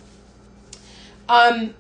um 1.29 1.75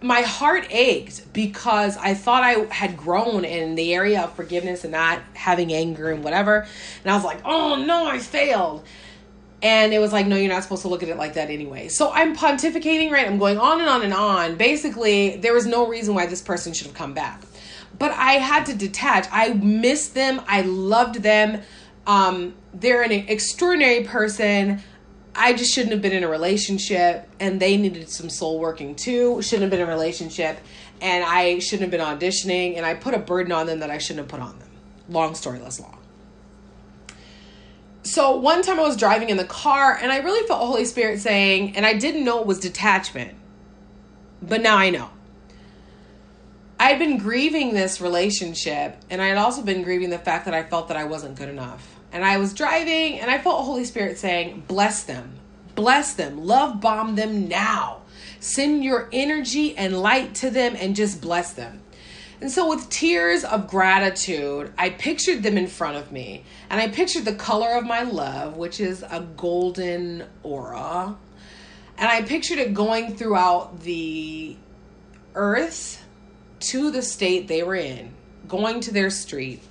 my 0.00 0.20
heart 0.20 0.66
ached 0.70 1.32
because 1.32 1.96
I 1.96 2.12
thought 2.12 2.44
I 2.44 2.66
had 2.66 2.96
grown 2.96 3.44
in 3.44 3.74
the 3.74 3.94
area 3.94 4.22
of 4.22 4.34
forgiveness 4.34 4.84
and 4.84 4.92
not 4.92 5.20
having 5.32 5.72
anger 5.72 6.10
and 6.10 6.22
whatever. 6.22 6.66
And 7.02 7.10
I 7.10 7.14
was 7.14 7.24
like, 7.24 7.40
oh 7.44 7.76
no, 7.76 8.06
I 8.06 8.18
failed. 8.18 8.84
And 9.64 9.94
it 9.94 9.98
was 9.98 10.12
like, 10.12 10.26
no, 10.26 10.36
you're 10.36 10.52
not 10.52 10.62
supposed 10.62 10.82
to 10.82 10.88
look 10.88 11.02
at 11.02 11.08
it 11.08 11.16
like 11.16 11.34
that 11.34 11.48
anyway. 11.48 11.88
So 11.88 12.12
I'm 12.12 12.36
pontificating, 12.36 13.10
right? 13.10 13.26
I'm 13.26 13.38
going 13.38 13.56
on 13.56 13.80
and 13.80 13.88
on 13.88 14.02
and 14.02 14.12
on. 14.12 14.56
Basically, 14.56 15.38
there 15.38 15.54
was 15.54 15.64
no 15.64 15.88
reason 15.88 16.14
why 16.14 16.26
this 16.26 16.42
person 16.42 16.74
should 16.74 16.86
have 16.86 16.94
come 16.94 17.14
back. 17.14 17.40
But 17.98 18.10
I 18.10 18.32
had 18.32 18.66
to 18.66 18.74
detach. 18.74 19.26
I 19.32 19.54
missed 19.54 20.14
them. 20.14 20.42
I 20.46 20.60
loved 20.60 21.22
them. 21.22 21.62
Um, 22.06 22.54
they're 22.74 23.00
an 23.00 23.10
extraordinary 23.10 24.04
person. 24.04 24.82
I 25.34 25.54
just 25.54 25.72
shouldn't 25.72 25.92
have 25.92 26.02
been 26.02 26.12
in 26.12 26.24
a 26.24 26.28
relationship 26.28 27.26
and 27.40 27.58
they 27.58 27.78
needed 27.78 28.10
some 28.10 28.28
soul 28.28 28.60
working 28.60 28.94
too. 28.94 29.40
Shouldn't 29.40 29.62
have 29.62 29.70
been 29.70 29.80
in 29.80 29.88
a 29.88 29.90
relationship 29.90 30.58
and 31.00 31.24
I 31.24 31.58
shouldn't 31.60 31.90
have 31.90 31.90
been 31.90 32.06
auditioning 32.06 32.76
and 32.76 32.84
I 32.84 32.92
put 32.92 33.14
a 33.14 33.18
burden 33.18 33.50
on 33.50 33.66
them 33.66 33.80
that 33.80 33.90
I 33.90 33.96
shouldn't 33.96 34.26
have 34.26 34.28
put 34.28 34.40
on 34.46 34.58
them. 34.58 34.68
Long 35.08 35.34
story 35.34 35.58
less 35.58 35.80
long. 35.80 36.03
So 38.04 38.36
one 38.36 38.60
time 38.60 38.78
I 38.78 38.82
was 38.82 38.98
driving 38.98 39.30
in 39.30 39.38
the 39.38 39.46
car 39.46 39.98
and 40.00 40.12
I 40.12 40.18
really 40.18 40.46
felt 40.46 40.60
Holy 40.60 40.84
Spirit 40.84 41.20
saying, 41.20 41.74
and 41.74 41.86
I 41.86 41.94
didn't 41.94 42.22
know 42.22 42.40
it 42.40 42.46
was 42.46 42.60
detachment, 42.60 43.34
but 44.42 44.60
now 44.60 44.76
I 44.76 44.90
know. 44.90 45.08
I'd 46.78 46.98
been 46.98 47.16
grieving 47.16 47.72
this 47.72 48.02
relationship 48.02 48.98
and 49.08 49.22
I 49.22 49.28
had 49.28 49.38
also 49.38 49.62
been 49.62 49.82
grieving 49.82 50.10
the 50.10 50.18
fact 50.18 50.44
that 50.44 50.52
I 50.52 50.64
felt 50.64 50.88
that 50.88 50.98
I 50.98 51.04
wasn't 51.04 51.36
good 51.36 51.48
enough 51.48 51.94
and 52.12 52.24
I 52.24 52.36
was 52.36 52.52
driving 52.52 53.20
and 53.20 53.30
I 53.30 53.38
felt 53.38 53.64
Holy 53.64 53.84
Spirit 53.84 54.18
saying, 54.18 54.64
Bless 54.68 55.04
them, 55.04 55.32
bless 55.74 56.12
them, 56.12 56.44
love 56.44 56.82
bomb 56.82 57.16
them 57.16 57.48
now. 57.48 58.02
Send 58.38 58.84
your 58.84 59.08
energy 59.12 59.74
and 59.78 59.98
light 59.98 60.34
to 60.36 60.50
them 60.50 60.76
and 60.78 60.94
just 60.94 61.22
bless 61.22 61.54
them. 61.54 61.80
And 62.40 62.50
so, 62.50 62.68
with 62.68 62.88
tears 62.88 63.44
of 63.44 63.68
gratitude, 63.68 64.72
I 64.76 64.90
pictured 64.90 65.42
them 65.42 65.56
in 65.56 65.66
front 65.66 65.96
of 65.96 66.12
me. 66.12 66.44
And 66.68 66.80
I 66.80 66.88
pictured 66.88 67.24
the 67.24 67.34
color 67.34 67.76
of 67.76 67.84
my 67.84 68.02
love, 68.02 68.56
which 68.56 68.80
is 68.80 69.02
a 69.02 69.20
golden 69.36 70.24
aura. 70.42 71.16
And 71.96 72.08
I 72.08 72.22
pictured 72.22 72.58
it 72.58 72.74
going 72.74 73.16
throughout 73.16 73.80
the 73.80 74.56
earth 75.34 76.04
to 76.60 76.90
the 76.90 77.02
state 77.02 77.46
they 77.46 77.62
were 77.62 77.76
in, 77.76 78.12
going 78.48 78.80
to 78.80 78.92
their 78.92 79.10
street, 79.10 79.62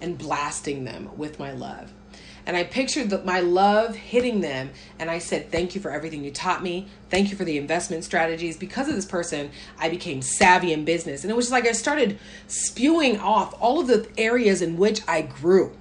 and 0.00 0.16
blasting 0.16 0.84
them 0.84 1.10
with 1.16 1.38
my 1.38 1.52
love. 1.52 1.92
And 2.44 2.56
I 2.56 2.64
pictured 2.64 3.10
the, 3.10 3.22
my 3.22 3.40
love 3.40 3.94
hitting 3.94 4.40
them, 4.40 4.70
and 4.98 5.10
I 5.10 5.18
said, 5.18 5.50
Thank 5.52 5.74
you 5.74 5.80
for 5.80 5.90
everything 5.90 6.24
you 6.24 6.30
taught 6.30 6.62
me. 6.62 6.88
Thank 7.08 7.30
you 7.30 7.36
for 7.36 7.44
the 7.44 7.56
investment 7.56 8.04
strategies. 8.04 8.56
Because 8.56 8.88
of 8.88 8.94
this 8.94 9.06
person, 9.06 9.50
I 9.78 9.88
became 9.88 10.22
savvy 10.22 10.72
in 10.72 10.84
business. 10.84 11.22
And 11.22 11.30
it 11.30 11.36
was 11.36 11.46
just 11.46 11.52
like 11.52 11.66
I 11.66 11.72
started 11.72 12.18
spewing 12.48 13.20
off 13.20 13.54
all 13.60 13.80
of 13.80 13.86
the 13.86 14.08
areas 14.18 14.62
in 14.62 14.76
which 14.76 15.00
I 15.06 15.22
grew, 15.22 15.76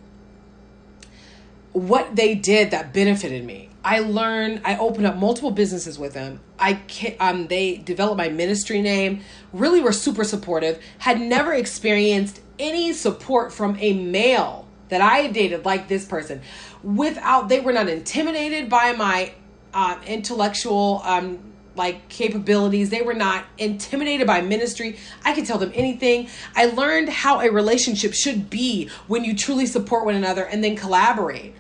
what 1.73 2.15
they 2.15 2.35
did 2.35 2.71
that 2.71 2.93
benefited 2.93 3.43
me. 3.43 3.69
I 3.83 3.99
learned, 3.99 4.61
I 4.63 4.77
opened 4.77 5.07
up 5.07 5.15
multiple 5.15 5.49
businesses 5.49 5.97
with 5.97 6.13
them. 6.13 6.39
I 6.59 6.81
um, 7.19 7.47
they 7.47 7.77
developed 7.77 8.17
my 8.17 8.29
ministry 8.29 8.81
name, 8.81 9.21
really 9.51 9.81
were 9.81 9.91
super 9.91 10.23
supportive, 10.23 10.79
had 10.99 11.19
never 11.19 11.53
experienced 11.53 12.41
any 12.59 12.93
support 12.93 13.51
from 13.51 13.75
a 13.79 13.93
male 13.93 14.67
that 14.91 14.99
I 15.01 15.19
had 15.19 15.33
dated 15.33 15.63
like 15.63 15.87
this 15.87 16.05
person 16.05 16.41
without 16.83 17.47
they 17.47 17.61
were 17.61 17.71
not 17.71 17.87
intimidated 17.87 18.69
by 18.69 18.91
my 18.91 19.33
uh, 19.73 19.97
intellectual 20.05 21.01
um, 21.05 21.39
like 21.75 22.09
capabilities. 22.09 22.89
They 22.89 23.01
were 23.01 23.13
not 23.13 23.45
intimidated 23.57 24.27
by 24.27 24.41
ministry. 24.41 24.97
I 25.23 25.33
could 25.33 25.45
tell 25.45 25.57
them 25.57 25.71
anything. 25.73 26.27
I 26.57 26.65
learned 26.65 27.07
how 27.07 27.39
a 27.39 27.49
relationship 27.49 28.13
should 28.13 28.49
be 28.49 28.89
when 29.07 29.23
you 29.23 29.33
truly 29.33 29.65
support 29.65 30.03
one 30.03 30.15
another 30.15 30.43
and 30.43 30.61
then 30.61 30.75
collaborate. 30.75 31.55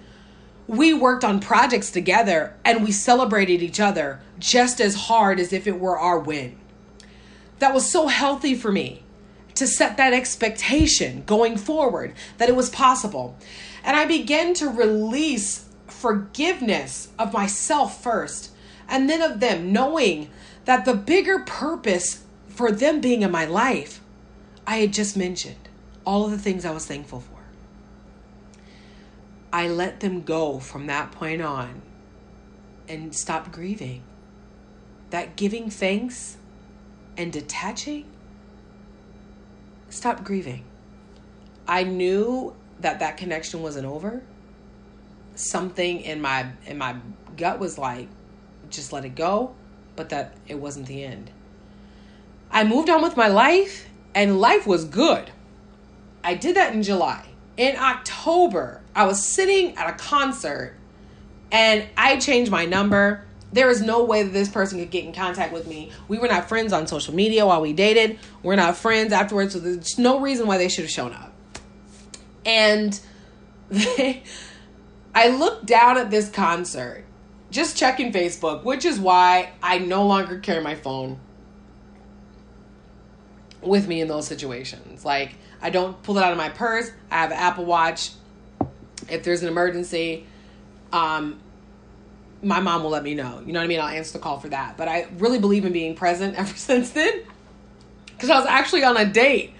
We 0.67 0.93
worked 0.93 1.23
on 1.23 1.39
projects 1.39 1.89
together 1.89 2.53
and 2.65 2.83
we 2.83 2.91
celebrated 2.91 3.63
each 3.63 3.79
other 3.79 4.19
just 4.39 4.81
as 4.81 4.95
hard 4.95 5.39
as 5.39 5.53
if 5.53 5.67
it 5.67 5.79
were 5.79 5.97
our 5.97 6.19
win. 6.19 6.57
That 7.59 7.73
was 7.73 7.89
so 7.89 8.07
healthy 8.07 8.55
for 8.55 8.73
me 8.73 9.03
to 9.55 9.67
set 9.67 9.97
that 9.97 10.13
expectation 10.13 11.23
going 11.25 11.57
forward 11.57 12.13
that 12.37 12.49
it 12.49 12.55
was 12.55 12.69
possible. 12.69 13.37
And 13.83 13.97
I 13.97 14.05
began 14.05 14.53
to 14.55 14.69
release 14.69 15.67
forgiveness 15.87 17.09
of 17.19 17.33
myself 17.33 18.01
first 18.01 18.51
and 18.87 19.09
then 19.09 19.21
of 19.21 19.39
them, 19.39 19.71
knowing 19.71 20.29
that 20.65 20.85
the 20.85 20.93
bigger 20.93 21.39
purpose 21.39 22.23
for 22.47 22.71
them 22.71 22.99
being 23.01 23.21
in 23.21 23.31
my 23.31 23.45
life, 23.45 24.01
I 24.67 24.77
had 24.77 24.93
just 24.93 25.15
mentioned 25.15 25.69
all 26.05 26.25
of 26.25 26.31
the 26.31 26.37
things 26.37 26.65
I 26.65 26.71
was 26.71 26.85
thankful 26.85 27.21
for. 27.21 27.39
I 29.53 29.67
let 29.67 29.99
them 29.99 30.21
go 30.21 30.59
from 30.59 30.87
that 30.87 31.11
point 31.11 31.41
on 31.41 31.81
and 32.87 33.15
stopped 33.15 33.51
grieving. 33.51 34.03
That 35.09 35.35
giving 35.35 35.69
thanks 35.69 36.37
and 37.17 37.31
detaching 37.31 38.05
stop 39.91 40.23
grieving. 40.23 40.63
I 41.67 41.83
knew 41.83 42.55
that 42.79 42.99
that 42.99 43.17
connection 43.17 43.61
wasn't 43.61 43.85
over. 43.85 44.21
Something 45.35 46.01
in 46.01 46.21
my 46.21 46.51
in 46.65 46.77
my 46.77 46.95
gut 47.37 47.59
was 47.59 47.77
like 47.77 48.07
just 48.69 48.91
let 48.91 49.05
it 49.05 49.15
go, 49.15 49.53
but 49.95 50.09
that 50.09 50.35
it 50.47 50.55
wasn't 50.55 50.87
the 50.87 51.03
end. 51.03 51.31
I 52.49 52.63
moved 52.63 52.89
on 52.89 53.01
with 53.01 53.15
my 53.15 53.27
life 53.27 53.87
and 54.13 54.39
life 54.39 54.67
was 54.67 54.85
good. 54.85 55.31
I 56.23 56.35
did 56.35 56.55
that 56.55 56.73
in 56.73 56.83
July. 56.83 57.25
In 57.57 57.75
October, 57.77 58.81
I 58.95 59.05
was 59.05 59.23
sitting 59.23 59.75
at 59.77 59.89
a 59.89 59.93
concert 59.93 60.75
and 61.51 61.85
I 61.97 62.17
changed 62.17 62.51
my 62.51 62.65
number 62.65 63.25
there 63.53 63.69
is 63.69 63.81
no 63.81 64.03
way 64.03 64.23
that 64.23 64.31
this 64.31 64.49
person 64.49 64.79
could 64.79 64.91
get 64.91 65.03
in 65.03 65.13
contact 65.13 65.53
with 65.53 65.67
me. 65.67 65.91
We 66.07 66.17
were 66.17 66.27
not 66.27 66.47
friends 66.47 66.73
on 66.73 66.87
social 66.87 67.13
media 67.13 67.45
while 67.45 67.61
we 67.61 67.73
dated. 67.73 68.19
We're 68.43 68.55
not 68.55 68.77
friends 68.77 69.11
afterwards, 69.11 69.53
so 69.53 69.59
there's 69.59 69.97
no 69.97 70.19
reason 70.19 70.47
why 70.47 70.57
they 70.57 70.69
should 70.69 70.85
have 70.85 70.91
shown 70.91 71.13
up. 71.13 71.33
And 72.45 72.99
they, 73.69 74.23
I 75.15 75.29
looked 75.29 75.65
down 75.65 75.97
at 75.97 76.09
this 76.09 76.29
concert, 76.29 77.03
just 77.49 77.77
checking 77.77 78.13
Facebook, 78.13 78.63
which 78.63 78.85
is 78.85 78.99
why 78.99 79.51
I 79.61 79.79
no 79.79 80.05
longer 80.07 80.39
carry 80.39 80.63
my 80.63 80.75
phone 80.75 81.19
with 83.61 83.87
me 83.87 84.01
in 84.01 84.07
those 84.07 84.25
situations. 84.27 85.03
Like, 85.03 85.35
I 85.61 85.69
don't 85.69 86.01
pull 86.03 86.17
it 86.17 86.23
out 86.23 86.31
of 86.31 86.37
my 86.37 86.49
purse. 86.49 86.91
I 87.11 87.17
have 87.17 87.31
an 87.31 87.37
Apple 87.37 87.65
Watch. 87.65 88.11
If 89.09 89.23
there's 89.23 89.41
an 89.43 89.49
emergency, 89.49 90.25
um, 90.93 91.39
my 92.43 92.59
mom 92.59 92.83
will 92.83 92.91
let 92.91 93.03
me 93.03 93.13
know. 93.13 93.41
You 93.45 93.53
know 93.53 93.59
what 93.59 93.65
I 93.65 93.67
mean? 93.67 93.79
I'll 93.79 93.87
answer 93.87 94.13
the 94.13 94.19
call 94.19 94.39
for 94.39 94.49
that. 94.49 94.77
But 94.77 94.87
I 94.87 95.07
really 95.17 95.39
believe 95.39 95.65
in 95.65 95.73
being 95.73 95.95
present 95.95 96.35
ever 96.37 96.55
since 96.55 96.91
then. 96.91 97.21
Because 98.05 98.29
I 98.29 98.37
was 98.39 98.47
actually 98.47 98.83
on 98.83 98.97
a 98.97 99.05
date 99.05 99.53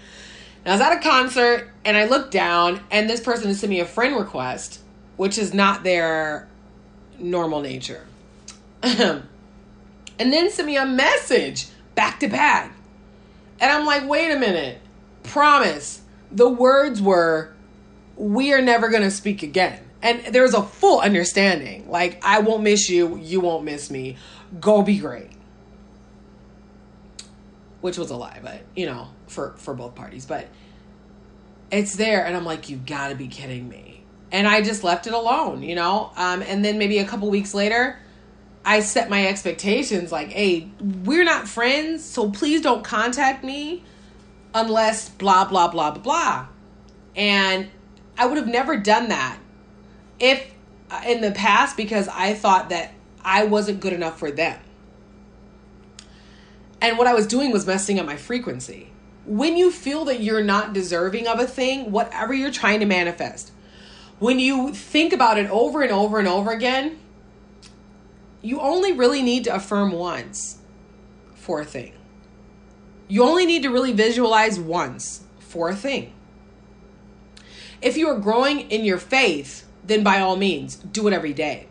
And 0.63 0.71
I 0.71 0.75
was 0.75 0.81
at 0.81 0.97
a 0.97 1.01
concert 1.01 1.71
and 1.83 1.97
I 1.97 2.05
looked 2.05 2.31
down 2.31 2.79
and 2.91 3.09
this 3.09 3.19
person 3.19 3.47
had 3.47 3.57
sent 3.57 3.69
me 3.69 3.79
a 3.79 3.85
friend 3.85 4.15
request, 4.15 4.79
which 5.17 5.38
is 5.38 5.53
not 5.53 5.83
their 5.83 6.47
normal 7.17 7.61
nature. 7.61 8.05
and 8.83 9.23
then 10.17 10.51
sent 10.51 10.67
me 10.67 10.77
a 10.77 10.85
message 10.85 11.67
back 11.95 12.19
to 12.19 12.27
back. 12.27 12.73
And 13.59 13.71
I'm 13.71 13.85
like, 13.85 14.07
wait 14.07 14.31
a 14.31 14.39
minute. 14.39 14.79
Promise. 15.23 16.01
The 16.31 16.50
words 16.50 17.01
were, 17.01 17.53
we 18.15 18.53
are 18.53 18.61
never 18.61 18.89
going 18.89 19.03
to 19.03 19.11
speak 19.11 19.43
again. 19.43 19.79
And 20.01 20.34
there 20.34 20.43
was 20.43 20.53
a 20.53 20.63
full 20.63 21.00
understanding. 21.00 21.89
Like, 21.89 22.24
I 22.25 22.39
won't 22.39 22.63
miss 22.63 22.89
you. 22.89 23.17
You 23.17 23.39
won't 23.39 23.63
miss 23.63 23.91
me. 23.91 24.17
Go 24.60 24.81
be 24.81 24.98
great. 24.98 25.29
Which 27.81 27.98
was 27.98 28.10
a 28.10 28.15
lie, 28.15 28.39
but, 28.43 28.62
you 28.75 28.86
know, 28.86 29.10
for, 29.27 29.53
for 29.58 29.74
both 29.74 29.96
parties. 29.96 30.25
But 30.25 30.48
it's 31.72 31.96
there. 31.96 32.25
And 32.25 32.36
I'm 32.36 32.46
like, 32.46 32.70
you 32.70 32.77
gotta 32.77 33.15
be 33.15 33.27
kidding 33.27 33.70
me. 33.70 34.03
And 34.31 34.48
I 34.48 34.62
just 34.62 34.84
left 34.84 35.08
it 35.08 35.13
alone, 35.13 35.62
you 35.62 35.75
know? 35.75 36.12
Um, 36.15 36.41
and 36.41 36.63
then 36.63 36.77
maybe 36.77 37.00
a 37.00 37.05
couple 37.05 37.29
weeks 37.29 37.53
later, 37.53 38.00
I 38.63 38.79
set 38.79 39.10
my 39.10 39.27
expectations 39.27 40.12
like, 40.12 40.29
hey, 40.29 40.70
we're 40.79 41.24
not 41.24 41.48
friends, 41.48 42.03
so 42.05 42.29
please 42.29 42.62
don't 42.62 42.84
contact 42.84 43.43
me 43.43 43.84
unless 44.53 45.10
blah, 45.10 45.46
blah, 45.46 45.67
blah, 45.67 45.91
blah, 45.91 46.01
blah. 46.01 46.48
And 47.15 47.70
I 48.17 48.25
would 48.25 48.38
have 48.38 48.48
never 48.48 48.77
done 48.77 49.10
that 49.10 49.40
if 50.21 50.53
in 51.05 51.21
the 51.21 51.31
past 51.31 51.75
because 51.75 52.07
I 52.07 52.33
thought 52.33 52.69
that 52.69 52.93
I 53.23 53.45
wasn't 53.45 53.79
good 53.79 53.93
enough 53.93 54.19
for 54.19 54.31
them. 54.31 54.59
And 56.79 56.97
what 56.97 57.07
I 57.07 57.13
was 57.13 57.27
doing 57.27 57.51
was 57.51 57.67
messing 57.67 57.99
up 57.99 58.05
my 58.05 58.17
frequency. 58.17 58.91
When 59.25 59.55
you 59.55 59.71
feel 59.71 60.05
that 60.05 60.21
you're 60.21 60.43
not 60.43 60.73
deserving 60.73 61.27
of 61.27 61.39
a 61.39 61.45
thing, 61.45 61.91
whatever 61.91 62.33
you're 62.33 62.51
trying 62.51 62.79
to 62.79 62.85
manifest, 62.85 63.51
when 64.19 64.39
you 64.39 64.73
think 64.73 65.13
about 65.13 65.37
it 65.37 65.49
over 65.49 65.81
and 65.81 65.91
over 65.91 66.19
and 66.19 66.27
over 66.27 66.51
again, 66.51 66.99
you 68.41 68.59
only 68.59 68.91
really 68.91 69.21
need 69.21 69.43
to 69.43 69.55
affirm 69.55 69.91
once 69.91 70.59
for 71.35 71.61
a 71.61 71.65
thing. 71.65 71.93
You 73.07 73.23
only 73.23 73.45
need 73.45 73.63
to 73.63 73.69
really 73.69 73.93
visualize 73.93 74.59
once 74.59 75.23
for 75.39 75.69
a 75.69 75.75
thing. 75.75 76.13
If 77.81 77.97
you 77.97 78.07
are 78.09 78.19
growing 78.19 78.71
in 78.71 78.85
your 78.85 78.97
faith, 78.97 79.67
then 79.83 80.03
by 80.03 80.19
all 80.19 80.35
means, 80.35 80.75
do 80.75 81.07
it 81.07 81.13
every 81.13 81.33
day. 81.33 81.67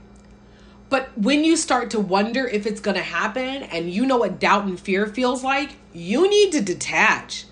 But 0.89 1.17
when 1.17 1.45
you 1.45 1.57
start 1.57 1.91
to 1.91 2.01
wonder 2.01 2.47
if 2.47 2.67
it's 2.67 2.81
going 2.81 2.97
to 2.97 3.03
happen 3.03 3.63
and 3.63 3.91
you 3.91 4.05
know 4.05 4.19
what 4.19 4.41
doubt 4.41 4.65
and 4.65 4.79
fear 4.79 5.07
feels 5.07 5.45
like, 5.45 5.77
you 5.93 6.29
need 6.29 6.53
to 6.53 6.61
detach. 6.61 7.45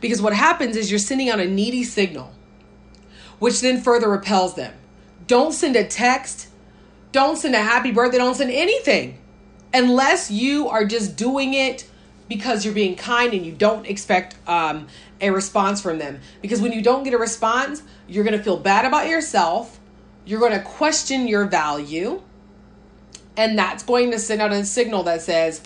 Because 0.00 0.22
what 0.22 0.32
happens 0.32 0.76
is 0.76 0.90
you're 0.90 0.98
sending 0.98 1.28
out 1.28 1.40
a 1.40 1.48
needy 1.48 1.82
signal, 1.82 2.32
which 3.38 3.60
then 3.60 3.80
further 3.80 4.08
repels 4.08 4.54
them. 4.54 4.74
Don't 5.26 5.52
send 5.52 5.74
a 5.74 5.84
text 5.84 6.48
don't 7.14 7.36
send 7.36 7.54
a 7.54 7.62
happy 7.62 7.92
birthday, 7.92 8.18
don't 8.18 8.34
send 8.34 8.50
anything 8.50 9.16
unless 9.72 10.32
you 10.32 10.68
are 10.68 10.84
just 10.84 11.16
doing 11.16 11.54
it 11.54 11.88
because 12.28 12.64
you're 12.64 12.74
being 12.74 12.96
kind 12.96 13.32
and 13.32 13.46
you 13.46 13.52
don't 13.52 13.86
expect 13.86 14.34
um, 14.48 14.88
a 15.20 15.30
response 15.30 15.80
from 15.80 15.98
them. 15.98 16.18
Because 16.42 16.60
when 16.60 16.72
you 16.72 16.82
don't 16.82 17.04
get 17.04 17.14
a 17.14 17.18
response, 17.18 17.84
you're 18.08 18.24
going 18.24 18.36
to 18.36 18.42
feel 18.42 18.56
bad 18.56 18.84
about 18.84 19.08
yourself, 19.08 19.78
you're 20.24 20.40
going 20.40 20.52
to 20.52 20.62
question 20.62 21.28
your 21.28 21.46
value, 21.46 22.22
and 23.36 23.58
that's 23.58 23.82
going 23.82 24.10
to 24.10 24.18
send 24.18 24.40
out 24.40 24.52
a 24.52 24.64
signal 24.64 25.02
that 25.04 25.22
says, 25.22 25.62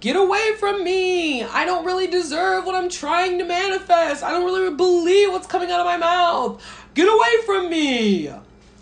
Get 0.00 0.14
away 0.14 0.54
from 0.60 0.84
me. 0.84 1.42
I 1.42 1.64
don't 1.64 1.84
really 1.84 2.06
deserve 2.06 2.64
what 2.64 2.76
I'm 2.76 2.88
trying 2.88 3.38
to 3.38 3.44
manifest. 3.44 4.22
I 4.22 4.30
don't 4.30 4.44
really 4.44 4.72
believe 4.74 5.32
what's 5.32 5.48
coming 5.48 5.72
out 5.72 5.80
of 5.80 5.86
my 5.86 5.96
mouth. 5.96 6.62
Get 6.94 7.08
away 7.08 7.44
from 7.44 7.68
me 7.68 8.30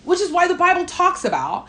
which 0.06 0.20
is 0.20 0.30
why 0.30 0.48
the 0.48 0.54
Bible 0.54 0.86
talks 0.86 1.24
about 1.24 1.68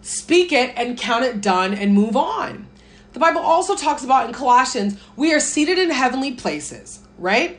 speak 0.00 0.52
it 0.52 0.72
and 0.76 0.96
count 0.96 1.24
it 1.24 1.40
done 1.40 1.74
and 1.74 1.92
move 1.92 2.16
on. 2.16 2.68
The 3.14 3.18
Bible 3.18 3.40
also 3.40 3.74
talks 3.74 4.04
about 4.04 4.28
in 4.28 4.32
Colossians, 4.32 4.98
we 5.16 5.34
are 5.34 5.40
seated 5.40 5.76
in 5.76 5.90
heavenly 5.90 6.32
places, 6.32 7.00
right? 7.18 7.58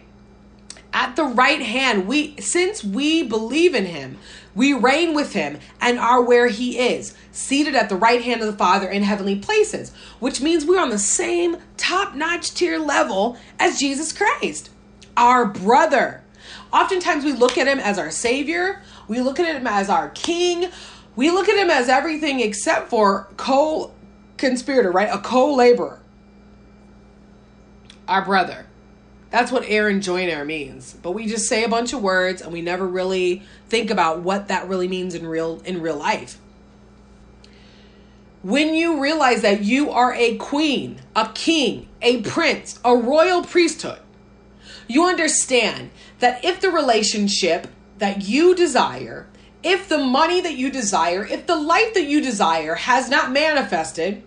At 0.94 1.16
the 1.16 1.26
right 1.26 1.62
hand, 1.62 2.08
we 2.08 2.38
since 2.38 2.84
we 2.84 3.24
believe 3.24 3.76
in 3.76 3.86
him, 3.86 4.18
we 4.56 4.74
reign 4.74 5.14
with 5.14 5.34
him 5.34 5.60
and 5.80 6.00
are 6.00 6.22
where 6.22 6.48
he 6.48 6.78
is, 6.78 7.16
seated 7.32 7.76
at 7.76 7.90
the 7.90 7.96
right 7.96 8.22
hand 8.22 8.42
of 8.42 8.48
the 8.48 8.58
Father 8.58 8.90
in 8.90 9.04
heavenly 9.04 9.38
places, 9.38 9.92
which 10.20 10.42
means 10.42 10.66
we're 10.66 10.82
on 10.82 10.90
the 10.90 11.00
same 11.00 11.58
top-notch 11.78 12.54
tier 12.54 12.80
level 12.80 13.38
as 13.60 13.80
Jesus 13.80 14.12
Christ, 14.12 14.70
our 15.16 15.46
brother. 15.46 16.24
Oftentimes 16.74 17.24
we 17.24 17.34
look 17.34 17.58
at 17.58 17.68
him 17.68 17.80
as 17.80 17.98
our 17.98 18.12
savior, 18.12 18.82
we 19.10 19.22
look 19.22 19.40
at 19.40 19.54
him 19.54 19.68
as 19.68 19.90
our 19.90 20.10
king. 20.10 20.70
We 21.16 21.32
look 21.32 21.50
at 21.50 21.58
him 21.58 21.70
as 21.70 21.90
everything 21.90 22.40
except 22.40 22.90
for 22.90 23.28
co 23.36 23.92
conspirator, 24.38 24.92
right? 24.92 25.10
A 25.12 25.18
co 25.18 25.54
laborer. 25.54 26.00
Our 28.08 28.24
brother. 28.24 28.66
That's 29.30 29.52
what 29.52 29.64
Aaron 29.68 30.02
Joyner 30.02 30.44
means. 30.44 30.94
But 30.94 31.12
we 31.12 31.28
just 31.28 31.48
say 31.48 31.64
a 31.64 31.70
bunch 31.70 31.94
of 31.94 32.02
words 32.02 32.42
and 32.42 32.52
we 32.52 32.62
never 32.62 32.88
really 32.88 33.44
think 33.68 33.92
about 33.92 34.22
what 34.22 34.48
that 34.48 34.68
really 34.68 34.88
means 34.88 35.14
in 35.14 35.28
real 35.28 35.62
in 35.66 35.82
real 35.82 35.98
life. 35.98 36.40
When 38.42 38.74
you 38.74 39.02
realize 39.02 39.42
that 39.42 39.64
you 39.64 39.92
are 39.92 40.14
a 40.14 40.38
queen, 40.38 41.02
a 41.16 41.30
king, 41.34 41.90
a 42.02 42.22
prince, 42.22 42.80
a 42.86 42.96
royal 42.96 43.44
priesthood, 43.44 44.00
you 44.88 45.06
understand 45.06 45.92
that 46.20 46.44
if 46.44 46.62
the 46.62 46.72
relationship 46.72 47.68
that 47.98 48.24
you 48.24 48.56
desire, 48.56 49.28
if 49.62 49.90
the 49.90 49.98
money 49.98 50.40
that 50.40 50.56
you 50.56 50.72
desire, 50.72 51.26
if 51.26 51.46
the 51.46 51.56
life 51.56 51.94
that 51.94 52.06
you 52.06 52.22
desire 52.22 52.76
has 52.76 53.10
not 53.10 53.32
manifested, 53.32 54.24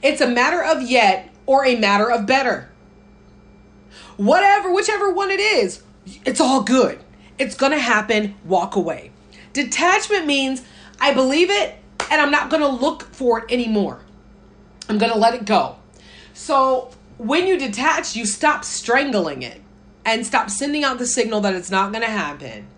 it's 0.00 0.20
a 0.20 0.28
matter 0.28 0.62
of 0.62 0.82
yet 0.82 1.34
or 1.44 1.66
a 1.66 1.76
matter 1.76 2.10
of 2.10 2.24
better. 2.24 2.70
Whatever, 4.16 4.72
whichever 4.72 5.12
one 5.12 5.30
it 5.30 5.40
is, 5.40 5.82
it's 6.24 6.40
all 6.40 6.62
good. 6.62 6.98
It's 7.38 7.54
to 7.72 7.78
happen. 7.78 8.34
Walk 8.44 8.76
away. 8.76 9.10
Detachment 9.52 10.26
means 10.26 10.62
I 11.00 11.12
believe 11.12 11.50
it 11.50 11.74
and 12.10 12.20
I'm 12.20 12.30
not 12.30 12.50
to 12.62 12.68
look 12.68 13.02
for 13.12 13.40
it 13.40 13.52
anymore. 13.52 14.00
I'm 14.88 14.98
to 15.12 15.18
let 15.18 15.34
it 15.34 15.44
go. 15.44 15.76
So 16.32 16.90
when 17.18 17.46
you 17.46 17.58
detach, 17.58 18.14
you 18.14 18.26
stop 18.26 18.64
strangling 18.64 19.42
it 19.42 19.60
and 20.04 20.24
stop 20.24 20.50
sending 20.50 20.84
out 20.84 20.98
the 20.98 21.06
signal 21.06 21.40
that 21.40 21.54
it's 21.54 21.70
not 21.70 21.90
to 22.04 22.10
happen 22.10 22.68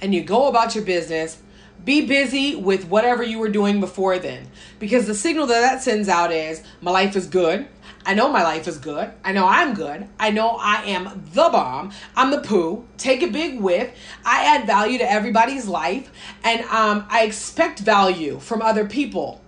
and 0.00 0.14
you 0.14 0.22
go 0.22 0.48
about 0.48 0.74
your 0.74 0.84
business, 0.84 1.38
be 1.84 2.06
busy 2.06 2.54
with 2.54 2.86
whatever 2.86 3.22
you 3.22 3.38
were 3.38 3.48
doing 3.48 3.80
before 3.80 4.18
then. 4.18 4.48
Because 4.78 5.06
the 5.06 5.14
signal 5.14 5.46
that 5.46 5.60
that 5.60 5.82
sends 5.82 6.08
out 6.08 6.32
is 6.32 6.62
my 6.80 6.90
life 6.90 7.16
is 7.16 7.26
good. 7.26 7.66
I 8.06 8.14
know 8.14 8.28
my 8.30 8.42
life 8.42 8.66
is 8.66 8.78
good. 8.78 9.12
I 9.22 9.32
know 9.32 9.46
I'm 9.46 9.74
good. 9.74 10.08
I 10.18 10.30
know 10.30 10.56
I 10.60 10.82
am 10.84 11.28
the 11.34 11.48
bomb. 11.50 11.92
I'm 12.16 12.30
the 12.30 12.40
poo. 12.40 12.86
Take 12.96 13.22
a 13.22 13.26
big 13.26 13.60
whiff. 13.60 13.90
I 14.24 14.44
add 14.44 14.66
value 14.66 14.98
to 14.98 15.10
everybody's 15.10 15.66
life. 15.68 16.10
And 16.42 16.62
um, 16.64 17.06
I 17.10 17.24
expect 17.24 17.80
value 17.80 18.38
from 18.38 18.62
other 18.62 18.86
people 18.86 19.42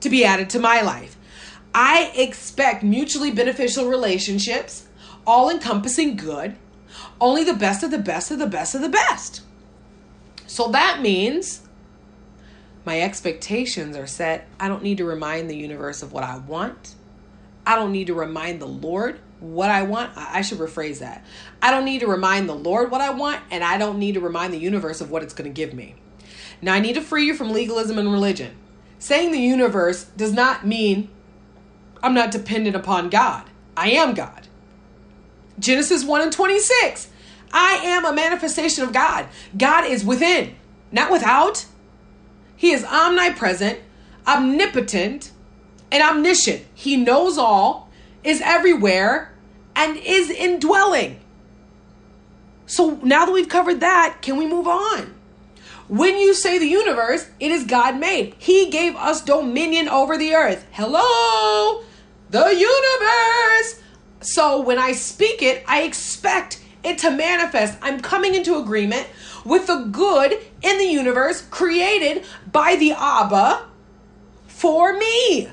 to 0.00 0.08
be 0.08 0.24
added 0.24 0.50
to 0.50 0.60
my 0.60 0.82
life. 0.82 1.16
I 1.74 2.12
expect 2.14 2.82
mutually 2.82 3.30
beneficial 3.30 3.88
relationships, 3.88 4.86
all 5.26 5.50
encompassing 5.50 6.16
good 6.16 6.56
only 7.20 7.44
the 7.44 7.54
best 7.54 7.82
of 7.82 7.90
the 7.90 7.98
best 7.98 8.30
of 8.30 8.38
the 8.38 8.46
best 8.46 8.74
of 8.74 8.80
the 8.80 8.88
best. 8.88 9.42
So 10.46 10.68
that 10.68 11.00
means 11.00 11.62
my 12.84 13.00
expectations 13.00 13.96
are 13.96 14.06
set. 14.06 14.48
I 14.58 14.68
don't 14.68 14.82
need 14.82 14.98
to 14.98 15.04
remind 15.04 15.50
the 15.50 15.56
universe 15.56 16.02
of 16.02 16.12
what 16.12 16.24
I 16.24 16.38
want. 16.38 16.94
I 17.68 17.74
don't 17.74 17.92
need 17.92 18.06
to 18.06 18.14
remind 18.14 18.62
the 18.62 18.66
Lord 18.66 19.20
what 19.40 19.68
I 19.68 19.82
want. 19.82 20.12
I 20.16 20.40
should 20.40 20.56
rephrase 20.56 21.00
that. 21.00 21.22
I 21.60 21.70
don't 21.70 21.84
need 21.84 21.98
to 21.98 22.06
remind 22.06 22.48
the 22.48 22.54
Lord 22.54 22.90
what 22.90 23.02
I 23.02 23.10
want, 23.10 23.42
and 23.50 23.62
I 23.62 23.76
don't 23.76 23.98
need 23.98 24.14
to 24.14 24.20
remind 24.20 24.54
the 24.54 24.58
universe 24.58 25.02
of 25.02 25.10
what 25.10 25.22
it's 25.22 25.34
going 25.34 25.50
to 25.50 25.54
give 25.54 25.74
me. 25.74 25.94
Now, 26.62 26.72
I 26.72 26.80
need 26.80 26.94
to 26.94 27.02
free 27.02 27.26
you 27.26 27.34
from 27.34 27.52
legalism 27.52 27.98
and 27.98 28.10
religion. 28.10 28.56
Saying 28.98 29.32
the 29.32 29.38
universe 29.38 30.04
does 30.16 30.32
not 30.32 30.66
mean 30.66 31.10
I'm 32.02 32.14
not 32.14 32.30
dependent 32.30 32.74
upon 32.74 33.10
God. 33.10 33.44
I 33.76 33.90
am 33.90 34.14
God. 34.14 34.48
Genesis 35.58 36.04
1 36.04 36.22
and 36.22 36.32
26. 36.32 37.08
I 37.52 37.80
am 37.84 38.06
a 38.06 38.14
manifestation 38.14 38.82
of 38.82 38.94
God. 38.94 39.28
God 39.58 39.84
is 39.84 40.06
within, 40.06 40.54
not 40.90 41.12
without. 41.12 41.66
He 42.56 42.70
is 42.70 42.82
omnipresent, 42.82 43.80
omnipotent, 44.26 45.32
and 45.90 46.02
omniscient. 46.02 46.64
He 46.74 46.96
knows 46.96 47.38
all, 47.38 47.88
is 48.24 48.40
everywhere, 48.44 49.32
and 49.74 49.96
is 49.96 50.30
indwelling. 50.30 51.20
So 52.66 52.98
now 53.02 53.24
that 53.24 53.32
we've 53.32 53.48
covered 53.48 53.80
that, 53.80 54.18
can 54.20 54.36
we 54.36 54.46
move 54.46 54.66
on? 54.66 55.14
When 55.88 56.18
you 56.18 56.34
say 56.34 56.58
the 56.58 56.66
universe, 56.66 57.30
it 57.40 57.50
is 57.50 57.64
God 57.64 57.98
made. 57.98 58.34
He 58.36 58.68
gave 58.68 58.94
us 58.96 59.22
dominion 59.22 59.88
over 59.88 60.18
the 60.18 60.34
earth. 60.34 60.66
Hello, 60.72 61.82
the 62.28 62.50
universe. 62.50 63.82
So 64.20 64.60
when 64.60 64.78
I 64.78 64.92
speak 64.92 65.40
it, 65.42 65.64
I 65.66 65.82
expect 65.82 66.62
it 66.84 66.98
to 66.98 67.10
manifest. 67.10 67.78
I'm 67.80 68.00
coming 68.00 68.34
into 68.34 68.58
agreement 68.58 69.06
with 69.46 69.66
the 69.66 69.88
good 69.90 70.38
in 70.60 70.78
the 70.78 70.84
universe 70.84 71.40
created 71.50 72.24
by 72.52 72.76
the 72.76 72.92
Abba 72.92 73.66
for 74.46 74.92
me. 74.92 75.48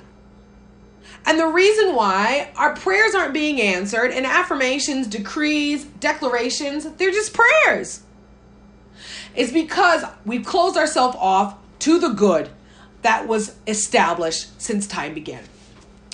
And 1.26 1.40
the 1.40 1.48
reason 1.48 1.96
why 1.96 2.52
our 2.56 2.76
prayers 2.76 3.16
aren't 3.16 3.34
being 3.34 3.60
answered 3.60 4.12
and 4.12 4.26
affirmations, 4.26 5.08
decrees, 5.08 5.86
declarations, 5.86 6.90
they're 6.94 7.12
just 7.12 7.34
prayers. 7.34 8.04
Is 9.36 9.52
because 9.52 10.04
we've 10.26 10.46
closed 10.46 10.78
ourselves 10.78 11.18
off 11.20 11.58
to 11.80 12.00
the 12.00 12.10
good 12.10 12.50
that 13.02 13.28
was 13.28 13.56
established 13.68 14.62
since 14.62 14.88
time 14.88 15.14
began. 15.14 15.44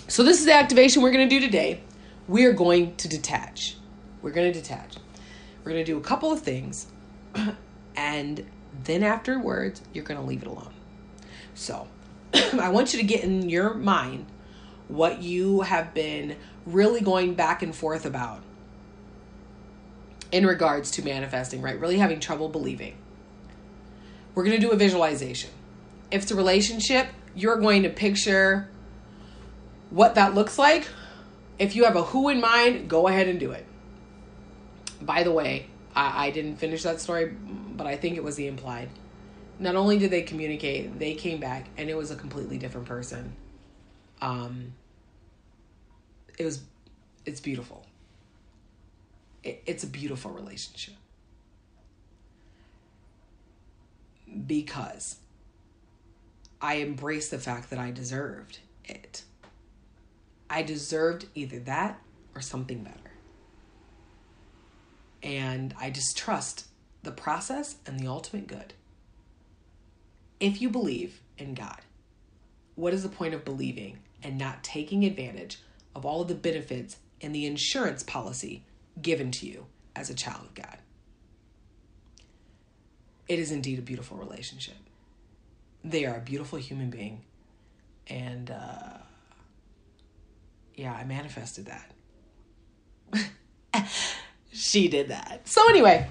So, 0.08 0.24
this 0.24 0.40
is 0.40 0.46
the 0.46 0.54
activation 0.54 1.02
we're 1.02 1.12
going 1.12 1.28
to 1.28 1.40
do 1.40 1.46
today. 1.46 1.82
We 2.28 2.46
are 2.46 2.54
going 2.54 2.96
to 2.98 3.08
detach. 3.08 3.78
We're 4.22 4.32
going 4.32 4.52
to 4.52 4.60
detach. 4.60 4.96
We're 5.64 5.72
going 5.72 5.86
to 5.86 5.92
do 5.92 5.98
a 5.98 6.02
couple 6.02 6.32
of 6.32 6.42
things, 6.42 6.88
and 7.96 8.46
then 8.84 9.04
afterwards, 9.04 9.82
you're 9.94 10.04
going 10.04 10.20
to 10.20 10.26
leave 10.26 10.42
it 10.42 10.48
alone. 10.48 10.74
So, 11.54 11.88
I 12.34 12.70
want 12.70 12.94
you 12.94 13.00
to 13.00 13.06
get 13.06 13.24
in 13.24 13.50
your 13.50 13.74
mind 13.74 14.26
what 14.92 15.24
you 15.24 15.62
have 15.62 15.94
been 15.94 16.36
really 16.66 17.02
going 17.02 17.34
back 17.34 17.64
and 17.64 17.76
forth 17.76 18.06
about 18.06 18.44
in 20.32 20.46
regards 20.46 20.92
to 20.92 21.04
manifesting, 21.04 21.62
right? 21.62 21.80
Really 21.80 21.98
having 21.98 22.20
trouble 22.20 22.50
believing. 22.50 22.96
We're 24.36 24.44
going 24.44 24.60
to 24.60 24.66
do 24.66 24.72
a 24.72 24.76
visualization. 24.76 25.50
If 26.10 26.24
it's 26.24 26.32
a 26.32 26.36
relationship, 26.36 27.08
you're 27.36 27.58
going 27.58 27.84
to 27.84 27.90
picture 27.90 28.70
what 29.90 30.16
that 30.16 30.34
looks 30.34 30.58
like. 30.58 30.88
If 31.60 31.76
you 31.76 31.86
have 31.86 31.96
a 31.96 32.04
who 32.04 32.30
in 32.30 32.40
mind, 32.40 32.90
go 32.90 33.08
ahead 33.08 33.28
and 33.28 33.40
do 33.40 33.52
it. 33.52 33.66
By 35.02 35.24
the 35.24 35.32
way, 35.32 35.68
I, 35.96 36.28
I 36.28 36.32
didn't 36.32 36.58
finish 36.58 36.84
that 36.84 37.02
story, 37.02 37.26
but 37.28 37.88
I 37.88 37.98
think 37.98 38.18
it 38.18 38.24
was 38.24 38.36
the 38.36 38.48
implied. 38.48 38.90
Not 39.60 39.76
only 39.76 39.98
did 39.98 40.12
they 40.12 40.22
communicate, 40.22 40.98
they 40.98 41.14
came 41.14 41.40
back 41.40 41.68
and 41.78 41.90
it 41.90 41.96
was 41.96 42.12
a 42.12 42.16
completely 42.16 42.58
different 42.58 42.88
person. 42.88 43.36
Um, 44.22 44.74
it 46.38 46.46
was, 46.46 46.62
it's 47.26 47.40
beautiful. 47.40 47.86
It, 49.44 49.64
it's 49.66 49.84
a 49.84 49.88
beautiful 49.88 50.32
relationship. 50.32 50.96
Because 54.48 55.18
I 56.62 56.82
embraced 56.82 57.32
the 57.32 57.40
fact 57.40 57.70
that 57.72 57.80
I 57.80 57.92
deserved 57.92 58.60
it. 58.86 59.24
I 60.50 60.62
deserved 60.64 61.26
either 61.34 61.60
that 61.60 62.00
or 62.36 62.42
something 62.42 62.84
better. 62.84 62.98
And 65.24 65.74
I 65.80 65.90
just 65.90 66.18
trust 66.18 66.68
the 67.04 67.12
process 67.12 67.78
and 67.86 68.00
the 68.00 68.08
ultimate 68.08 68.48
good. 68.48 68.74
If 70.40 70.62
you 70.62 70.70
believe 70.70 71.22
in 71.38 71.54
God, 71.54 71.82
what 72.76 72.94
is 72.94 73.04
the 73.04 73.10
point 73.10 73.34
of 73.34 73.46
believing 73.46 74.00
and 74.24 74.38
not 74.38 74.64
taking 74.64 75.04
advantage 75.04 75.60
of 75.96 76.06
all 76.06 76.22
of 76.22 76.28
the 76.28 76.36
benefits 76.36 76.98
and 77.22 77.34
the 77.34 77.46
insurance 77.46 78.04
policy 78.04 78.64
given 79.02 79.32
to 79.32 79.46
you 79.46 79.66
as 79.96 80.10
a 80.10 80.14
child 80.14 80.46
of 80.46 80.56
God? 80.56 80.78
It 83.28 83.40
is 83.40 83.52
indeed 83.52 83.80
a 83.80 83.82
beautiful 83.82 84.18
relationship. 84.18 84.76
They 85.84 86.06
are 86.06 86.18
a 86.18 86.22
beautiful 86.22 86.60
human 86.60 86.90
being. 86.90 87.22
And 88.08 88.52
uh, 88.52 88.98
yeah, 90.76 90.94
I 90.94 91.04
manifested 91.06 91.68
that. 91.68 91.92
she 94.52 94.88
did 94.88 95.10
that. 95.10 95.48
So, 95.48 95.70
anyway, 95.70 96.10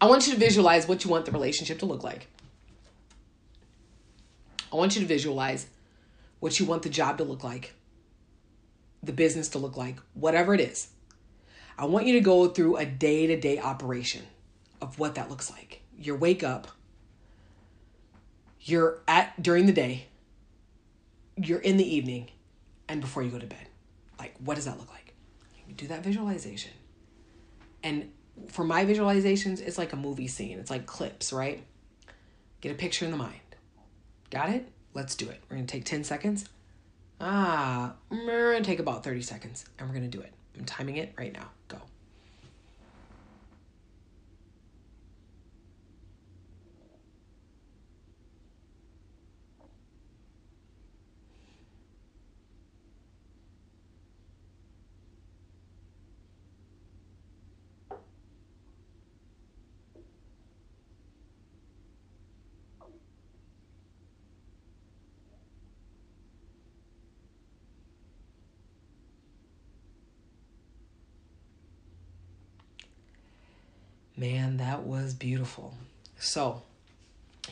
I 0.00 0.06
want 0.06 0.26
you 0.26 0.34
to 0.34 0.38
visualize 0.38 0.86
what 0.86 1.04
you 1.04 1.10
want 1.10 1.24
the 1.24 1.32
relationship 1.32 1.78
to 1.80 1.86
look 1.86 2.04
like. 2.04 2.28
I 4.72 4.76
want 4.76 4.94
you 4.94 5.00
to 5.00 5.06
visualize 5.06 5.66
what 6.40 6.60
you 6.60 6.66
want 6.66 6.82
the 6.82 6.88
job 6.88 7.18
to 7.18 7.24
look 7.24 7.42
like, 7.42 7.72
the 9.02 9.12
business 9.12 9.48
to 9.50 9.58
look 9.58 9.76
like, 9.76 9.98
whatever 10.14 10.54
it 10.54 10.60
is. 10.60 10.88
I 11.78 11.84
want 11.84 12.06
you 12.06 12.14
to 12.14 12.20
go 12.20 12.48
through 12.48 12.76
a 12.76 12.86
day 12.86 13.26
to 13.26 13.38
day 13.38 13.58
operation 13.58 14.22
of 14.80 14.98
what 14.98 15.14
that 15.14 15.30
looks 15.30 15.50
like. 15.50 15.82
Your 15.98 16.16
wake 16.16 16.42
up, 16.42 16.68
you're 18.60 19.00
at 19.06 19.40
during 19.42 19.66
the 19.66 19.72
day, 19.72 20.06
you're 21.36 21.60
in 21.60 21.76
the 21.76 21.94
evening, 21.94 22.30
and 22.88 23.00
before 23.00 23.22
you 23.22 23.30
go 23.30 23.38
to 23.38 23.46
bed. 23.46 23.68
Like, 24.18 24.34
what 24.38 24.54
does 24.54 24.64
that 24.64 24.78
look 24.78 24.90
like? 24.90 25.14
You 25.68 25.74
do 25.74 25.86
that 25.88 26.02
visualization. 26.02 26.72
And 27.82 28.10
for 28.48 28.64
my 28.64 28.84
visualizations, 28.84 29.60
it's 29.60 29.78
like 29.78 29.92
a 29.92 29.96
movie 29.96 30.28
scene, 30.28 30.58
it's 30.58 30.70
like 30.70 30.86
clips, 30.86 31.32
right? 31.32 31.64
Get 32.60 32.72
a 32.72 32.74
picture 32.74 33.04
in 33.04 33.10
the 33.10 33.16
mind. 33.16 33.40
Got 34.30 34.50
it? 34.50 34.68
Let's 34.94 35.14
do 35.14 35.28
it. 35.28 35.42
We're 35.48 35.56
gonna 35.56 35.66
take 35.66 35.84
10 35.84 36.04
seconds. 36.04 36.46
Ah, 37.20 37.94
take 38.62 38.78
about 38.78 39.02
30 39.04 39.22
seconds 39.22 39.64
and 39.78 39.88
we're 39.88 39.94
gonna 39.94 40.08
do 40.08 40.20
it. 40.20 40.32
I'm 40.58 40.64
timing 40.64 40.96
it 40.96 41.14
right 41.18 41.32
now. 41.32 41.50
Go. 41.68 41.78
Man, 74.16 74.56
that 74.56 74.84
was 74.84 75.14
beautiful. 75.14 75.74
So, 76.18 76.62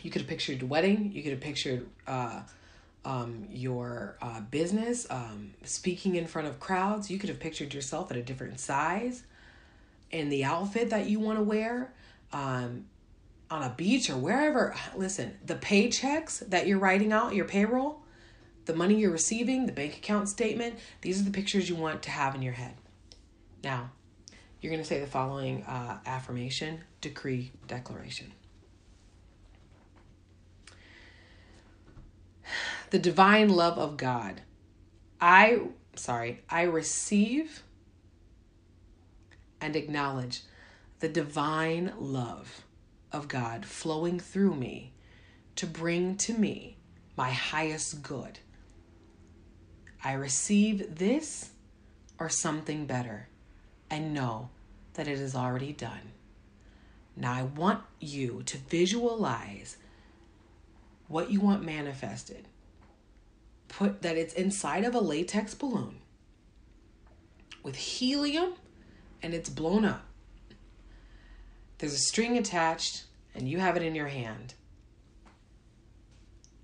you 0.02 0.10
could 0.10 0.22
have 0.22 0.28
pictured 0.28 0.60
your 0.60 0.68
wedding. 0.68 1.12
You 1.12 1.22
could 1.22 1.32
have 1.32 1.40
pictured 1.40 1.86
uh, 2.06 2.40
um, 3.04 3.46
your 3.50 4.16
uh, 4.22 4.40
business, 4.40 5.06
um, 5.10 5.52
speaking 5.62 6.16
in 6.16 6.26
front 6.26 6.48
of 6.48 6.58
crowds. 6.60 7.10
You 7.10 7.18
could 7.18 7.28
have 7.28 7.40
pictured 7.40 7.74
yourself 7.74 8.10
at 8.10 8.16
a 8.16 8.22
different 8.22 8.60
size 8.60 9.24
in 10.10 10.28
the 10.28 10.44
outfit 10.44 10.90
that 10.90 11.08
you 11.08 11.20
want 11.20 11.38
to 11.38 11.42
wear 11.42 11.92
um, 12.32 12.86
on 13.50 13.62
a 13.62 13.70
beach 13.70 14.08
or 14.08 14.16
wherever. 14.16 14.74
Listen, 14.96 15.36
the 15.44 15.56
paychecks 15.56 16.48
that 16.48 16.66
you're 16.66 16.78
writing 16.78 17.12
out, 17.12 17.34
your 17.34 17.44
payroll, 17.44 18.00
the 18.64 18.74
money 18.74 18.94
you're 18.94 19.10
receiving, 19.10 19.66
the 19.66 19.72
bank 19.72 19.96
account 19.96 20.28
statement, 20.28 20.76
these 21.02 21.20
are 21.20 21.24
the 21.24 21.30
pictures 21.30 21.68
you 21.68 21.74
want 21.74 22.02
to 22.02 22.10
have 22.10 22.34
in 22.34 22.42
your 22.42 22.54
head. 22.54 22.74
Now, 23.62 23.90
you're 24.64 24.70
going 24.70 24.82
to 24.82 24.88
say 24.88 24.98
the 24.98 25.06
following 25.06 25.62
uh, 25.64 25.98
affirmation, 26.06 26.80
decree, 27.02 27.52
declaration. 27.66 28.32
The 32.88 32.98
divine 32.98 33.50
love 33.50 33.76
of 33.76 33.98
God. 33.98 34.40
I, 35.20 35.60
sorry, 35.96 36.40
I 36.48 36.62
receive 36.62 37.62
and 39.60 39.76
acknowledge 39.76 40.44
the 41.00 41.10
divine 41.10 41.92
love 41.98 42.62
of 43.12 43.28
God 43.28 43.66
flowing 43.66 44.18
through 44.18 44.54
me 44.54 44.94
to 45.56 45.66
bring 45.66 46.16
to 46.16 46.32
me 46.32 46.78
my 47.18 47.30
highest 47.30 48.02
good. 48.02 48.38
I 50.02 50.14
receive 50.14 50.96
this 50.96 51.50
or 52.18 52.30
something 52.30 52.86
better 52.86 53.28
and 53.90 54.14
know 54.14 54.48
that 54.94 55.08
it 55.08 55.18
is 55.18 55.34
already 55.34 55.72
done. 55.72 56.12
Now, 57.16 57.32
I 57.32 57.42
want 57.42 57.82
you 58.00 58.42
to 58.46 58.58
visualize 58.58 59.76
what 61.06 61.30
you 61.30 61.40
want 61.40 61.64
manifested. 61.64 62.48
Put 63.68 64.02
that 64.02 64.16
it's 64.16 64.34
inside 64.34 64.84
of 64.84 64.94
a 64.94 65.00
latex 65.00 65.54
balloon 65.54 65.96
with 67.62 67.76
helium 67.76 68.54
and 69.22 69.34
it's 69.34 69.48
blown 69.48 69.84
up. 69.84 70.04
There's 71.78 71.94
a 71.94 71.98
string 71.98 72.36
attached 72.36 73.04
and 73.34 73.48
you 73.48 73.58
have 73.58 73.76
it 73.76 73.82
in 73.82 73.94
your 73.94 74.08
hand. 74.08 74.54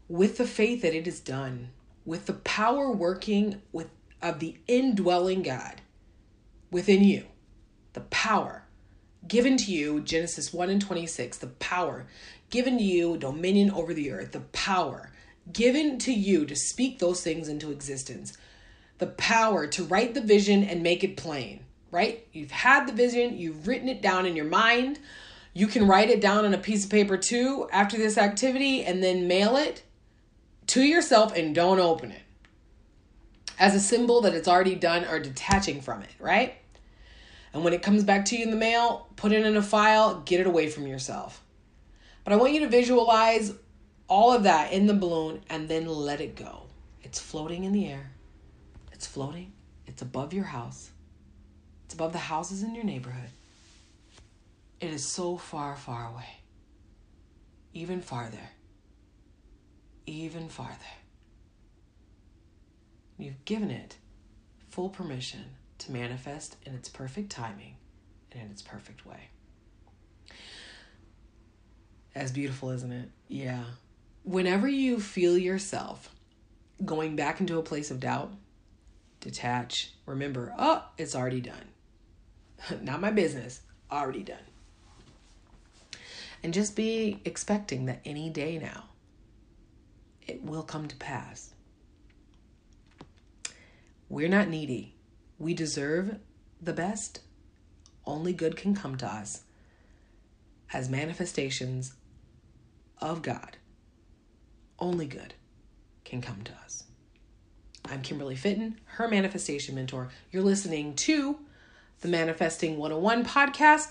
With 0.09 0.39
the 0.39 0.47
faith 0.47 0.83
that 0.83 0.95
it 0.95 1.07
is 1.07 1.21
done, 1.21 1.71
with 2.05 2.27
the 2.27 2.33
power 2.33 2.91
working 2.91 3.63
with 3.73 3.89
of 4.23 4.39
the 4.39 4.59
indwelling 4.67 5.43
God 5.43 5.81
within 6.71 7.03
you 7.03 7.25
the 7.93 8.01
power 8.03 8.65
given 9.29 9.57
to 9.57 9.73
you, 9.73 10.01
Genesis 10.01 10.53
1 10.53 10.71
and 10.71 10.81
26, 10.81 11.39
the 11.39 11.47
power 11.47 12.07
given 12.51 12.79
to 12.79 12.85
you, 12.85 13.17
dominion 13.17 13.71
over 13.71 13.95
the 13.95 14.11
earth, 14.11 14.33
the 14.33 14.41
power 14.41 15.11
given 15.53 15.99
to 15.99 16.13
you 16.13 16.45
to 16.47 16.57
speak 16.57 16.99
those 16.99 17.23
things 17.23 17.49
into 17.49 17.71
existence, 17.71 18.37
the 18.99 19.07
power 19.07 19.67
to 19.67 19.85
write 19.85 20.15
the 20.15 20.21
vision 20.21 20.63
and 20.63 20.83
make 20.83 21.03
it 21.05 21.17
plain, 21.17 21.61
right? 21.91 22.27
You've 22.33 22.51
had 22.51 22.87
the 22.87 22.93
vision, 22.93 23.39
you've 23.39 23.67
written 23.67 23.89
it 23.89 24.03
down 24.03 24.27
in 24.27 24.37
your 24.37 24.45
mind. 24.45 24.99
You 25.53 25.67
can 25.67 25.87
write 25.87 26.11
it 26.11 26.21
down 26.21 26.45
on 26.45 26.55
a 26.55 26.59
piece 26.59 26.85
of 26.85 26.91
paper 26.91 27.17
too 27.17 27.69
after 27.73 27.97
this 27.97 28.17
activity 28.19 28.85
and 28.85 29.03
then 29.03 29.27
mail 29.27 29.57
it 29.57 29.83
to 30.69 30.83
yourself 30.83 31.35
and 31.37 31.55
don't 31.55 31.81
open 31.81 32.13
it 32.13 32.23
as 33.59 33.75
a 33.75 33.81
symbol 33.81 34.21
that 34.23 34.35
it's 34.35 34.49
already 34.49 34.75
done 34.75 35.05
or 35.05 35.19
detaching 35.19 35.81
from 35.81 36.03
it, 36.03 36.11
right? 36.19 36.55
And 37.53 37.65
when 37.65 37.73
it 37.73 37.83
comes 37.83 38.05
back 38.05 38.25
to 38.27 38.37
you 38.37 38.45
in 38.45 38.51
the 38.51 38.57
mail, 38.57 39.09
put 39.17 39.33
it 39.33 39.45
in 39.45 39.57
a 39.57 39.63
file, 39.63 40.21
get 40.21 40.41
it 40.41 40.47
away 40.47 40.69
from 40.69 40.87
yourself. 40.87 41.43
But 42.25 42.33
I 42.33 42.37
want 42.37 42.53
you 42.53 42.61
to 42.61 42.69
visualize 42.69 43.53
all 44.09 44.33
of 44.33 44.45
that 44.45 44.73
in 44.73 44.87
the 44.87 44.95
balloon 44.95 45.43
and 45.49 45.69
then 45.69 45.87
let 45.87 46.21
it 46.21 46.37
go. 46.37 46.63
It's 47.03 47.19
floating 47.19 47.65
in 47.65 47.73
the 47.73 47.89
air. 47.89 48.11
It's 48.93 49.07
floating. 49.07 49.53
It's 49.87 50.03
above 50.03 50.33
your 50.33 50.45
house. 50.45 50.91
It's 51.85 51.95
above 51.95 52.13
the 52.13 52.19
houses 52.19 52.63
in 52.63 52.75
your 52.75 52.85
neighborhood. 52.85 53.31
It 54.81 54.91
is 54.91 55.05
so 55.05 55.37
far, 55.37 55.77
far 55.77 56.09
away. 56.13 56.29
Even 57.73 58.01
farther. 58.01 58.51
Even 60.07 60.49
farther. 60.49 60.77
You've 63.19 63.45
given 63.45 63.71
it 63.71 63.97
full 64.71 64.89
permission 64.89 65.45
to 65.81 65.93
manifest 65.93 66.57
in 66.65 66.75
its 66.75 66.89
perfect 66.89 67.31
timing 67.31 67.77
and 68.33 68.43
in 68.43 68.51
its 68.51 68.63
perfect 68.63 69.07
way. 69.07 69.29
As 72.15 72.33
beautiful, 72.33 72.71
isn't 72.71 72.93
it? 72.93 73.11
Yeah. 73.29 73.65
Whenever 74.25 74.69
you 74.69 75.01
feel 75.01 75.39
yourself 75.39 76.15
going 76.85 77.17
back 77.17 77.41
into 77.41 77.59
a 77.59 77.63
place 77.63 77.91
of 77.91 78.01
doubt, 78.01 78.33
detach. 79.21 79.93
Remember, 80.07 80.55
oh, 80.59 80.85
it's 80.99 81.15
already 81.15 81.41
done. 81.41 81.69
Not 82.83 83.01
my 83.01 83.11
business, 83.11 83.61
already 83.91 84.23
done. 84.23 84.39
And 86.43 86.55
just 86.55 86.75
be 86.75 87.21
expecting 87.25 87.87
that 87.87 88.01
any 88.05 88.31
day 88.31 88.59
now 88.59 88.85
it 90.31 90.43
will 90.43 90.63
come 90.63 90.87
to 90.89 90.97
pass. 90.97 91.53
We're 94.09 94.29
not 94.29 94.49
needy. 94.49 94.95
We 95.41 95.55
deserve 95.55 96.19
the 96.61 96.75
best. 96.75 97.21
Only 98.05 98.35
good 98.35 98.57
can 98.57 98.77
come 98.77 98.97
to 98.99 99.07
us 99.07 99.43
as 100.73 100.91
manifestations 100.91 101.95
of 102.99 103.23
God. 103.23 103.57
Only 104.79 105.07
good 105.07 105.33
can 106.05 106.21
come 106.21 106.43
to 106.43 106.53
us. 106.63 106.85
I'm 107.87 108.03
Kimberly 108.03 108.37
Fitton, 108.37 108.79
her 108.85 109.09
manifestation 109.09 109.75
mentor. 109.75 110.11
You're 110.31 110.43
listening 110.43 110.95
to 110.97 111.39
the 112.03 112.09
Manifesting 112.09 112.77
101 112.77 113.25
podcast. 113.25 113.89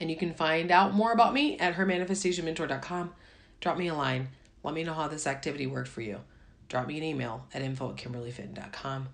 And 0.00 0.08
you 0.08 0.16
can 0.16 0.34
find 0.34 0.70
out 0.70 0.94
more 0.94 1.10
about 1.10 1.34
me 1.34 1.58
at 1.58 1.74
hermanifestationmentor.com. 1.74 3.12
Drop 3.60 3.76
me 3.76 3.88
a 3.88 3.94
line. 3.94 4.28
Let 4.62 4.74
me 4.74 4.84
know 4.84 4.94
how 4.94 5.08
this 5.08 5.26
activity 5.26 5.66
worked 5.66 5.88
for 5.88 6.00
you. 6.00 6.20
Drop 6.68 6.86
me 6.86 6.96
an 6.96 7.02
email 7.02 7.46
at 7.52 7.62
info 7.62 7.90
at 7.90 7.96
kimberlyfitton.com. 7.96 9.08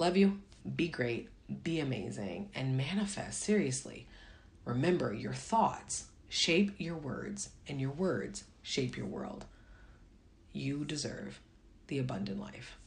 Love 0.00 0.16
you. 0.16 0.40
Be 0.76 0.88
great. 0.88 1.28
Be 1.62 1.78
amazing. 1.78 2.48
And 2.54 2.74
manifest. 2.74 3.38
Seriously. 3.38 4.06
Remember, 4.64 5.12
your 5.12 5.34
thoughts 5.34 6.06
shape 6.26 6.72
your 6.78 6.96
words, 6.96 7.50
and 7.68 7.78
your 7.78 7.90
words 7.90 8.44
shape 8.62 8.96
your 8.96 9.04
world. 9.04 9.44
You 10.54 10.86
deserve 10.86 11.38
the 11.88 11.98
abundant 11.98 12.40
life. 12.40 12.78